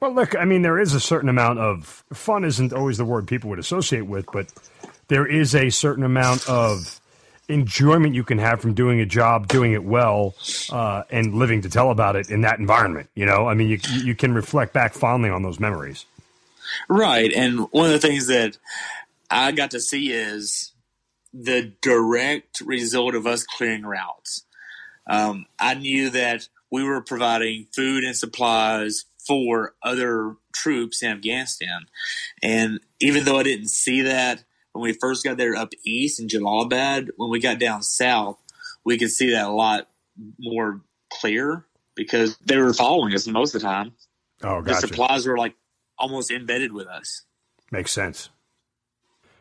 [0.00, 2.44] Well, look, I mean, there is a certain amount of fun.
[2.44, 4.46] Isn't always the word people would associate with, but
[5.08, 7.00] there is a certain amount of
[7.48, 10.34] enjoyment you can have from doing a job, doing it well,
[10.70, 13.10] uh, and living to tell about it in that environment.
[13.14, 16.06] You know, I mean, you you can reflect back fondly on those memories.
[16.88, 18.56] Right, and one of the things that
[19.30, 20.72] I got to see is
[21.34, 24.44] the direct result of us clearing routes.
[25.06, 31.86] Um, I knew that we were providing food and supplies for other troops in Afghanistan,
[32.42, 36.28] and even though I didn't see that when we first got there up east in
[36.28, 38.38] Jalalabad, when we got down south,
[38.84, 39.88] we could see that a lot
[40.38, 40.80] more
[41.12, 43.92] clear because they were following us most of the time.
[44.42, 44.80] Oh, gotcha.
[44.80, 45.54] The supplies were like
[45.98, 47.22] almost embedded with us.
[47.70, 48.30] Makes sense.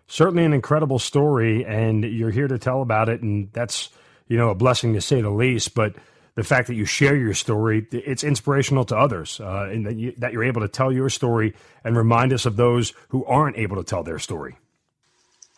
[0.07, 3.89] Certainly an incredible story, and you're here to tell about it, and that's
[4.27, 5.76] you know a blessing to say the least.
[5.76, 5.95] But
[6.40, 10.14] the fact that you share your story, it's inspirational to others, uh, and that, you,
[10.18, 11.53] that you're able to tell your story
[11.84, 14.56] and remind us of those who aren't able to tell their story.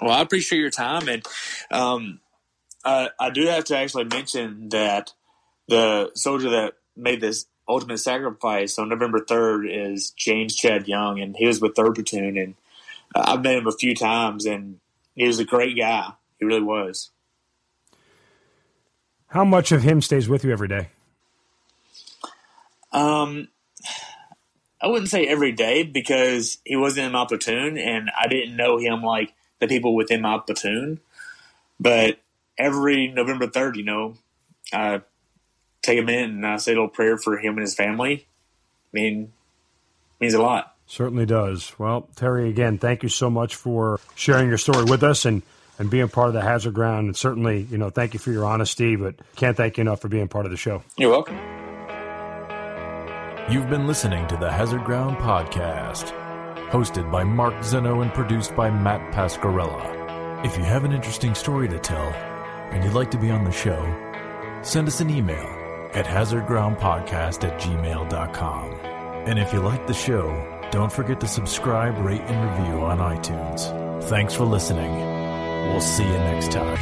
[0.02, 1.24] Well, I appreciate your time, and
[1.70, 2.20] um,
[2.84, 5.14] I, I do have to actually mention that
[5.68, 11.36] the soldier that made this ultimate sacrifice on November third is James Chad Young, and
[11.38, 12.56] he was with Third Platoon, and
[13.14, 14.80] uh, I've met him a few times, and
[15.16, 16.14] he was a great guy.
[16.40, 17.12] He really was.
[19.32, 20.90] How much of him stays with you every day?
[22.92, 23.48] Um,
[24.82, 28.78] I wouldn't say every day because he wasn't in my platoon, and I didn't know
[28.78, 31.00] him like the people within my platoon.
[31.80, 32.20] But
[32.58, 34.16] every November 3rd, you know,
[34.74, 35.02] I
[35.82, 38.28] take a minute and I say a little prayer for him and his family.
[38.94, 39.32] I mean,
[40.20, 40.76] means a lot.
[40.88, 41.74] Certainly does.
[41.80, 45.42] Well, Terry, again, thank you so much for sharing your story with us and,
[45.80, 47.08] and being part of the Hazard Ground.
[47.08, 50.08] And certainly, you know, thank you for your honesty, but can't thank you enough for
[50.08, 50.84] being part of the show.
[50.98, 51.38] You're welcome.
[53.50, 56.16] You've been listening to the Hazard Ground Podcast
[56.72, 60.46] hosted by Mark Zeno and produced by Matt Pasquarella.
[60.46, 62.08] If you have an interesting story to tell
[62.72, 63.84] and you'd like to be on the show,
[64.64, 65.46] send us an email
[65.94, 68.72] at hazardgroundpodcast at gmail.com.
[69.28, 74.04] And if you like the show, don't forget to subscribe, rate, and review on iTunes.
[74.06, 75.21] Thanks for listening.
[75.72, 76.78] We'll see you next time.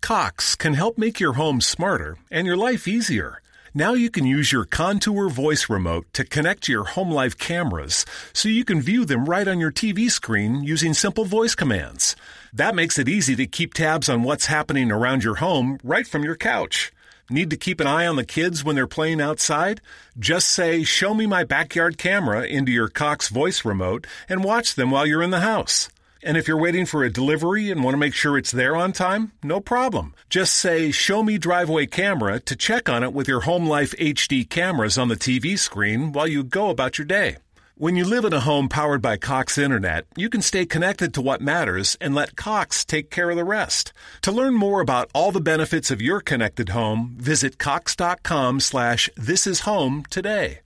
[0.00, 3.42] Cox can help make your home smarter and your life easier.
[3.74, 8.04] Now you can use your Contour voice remote to connect to your home life cameras
[8.32, 12.16] so you can view them right on your TV screen using simple voice commands.
[12.52, 16.24] That makes it easy to keep tabs on what's happening around your home right from
[16.24, 16.92] your couch.
[17.30, 19.80] Need to keep an eye on the kids when they're playing outside?
[20.18, 24.90] Just say, Show me my backyard camera into your Cox voice remote and watch them
[24.90, 25.88] while you're in the house.
[26.24, 28.92] And if you're waiting for a delivery and want to make sure it's there on
[28.92, 30.12] time, no problem.
[30.28, 34.48] Just say, Show me driveway camera to check on it with your Home Life HD
[34.48, 37.36] cameras on the TV screen while you go about your day.
[37.80, 41.22] When you live in a home powered by Cox Internet, you can stay connected to
[41.22, 43.94] what matters and let Cox take care of the rest.
[44.20, 49.46] To learn more about all the benefits of your connected home, visit cox.com slash this
[49.46, 50.58] is home today.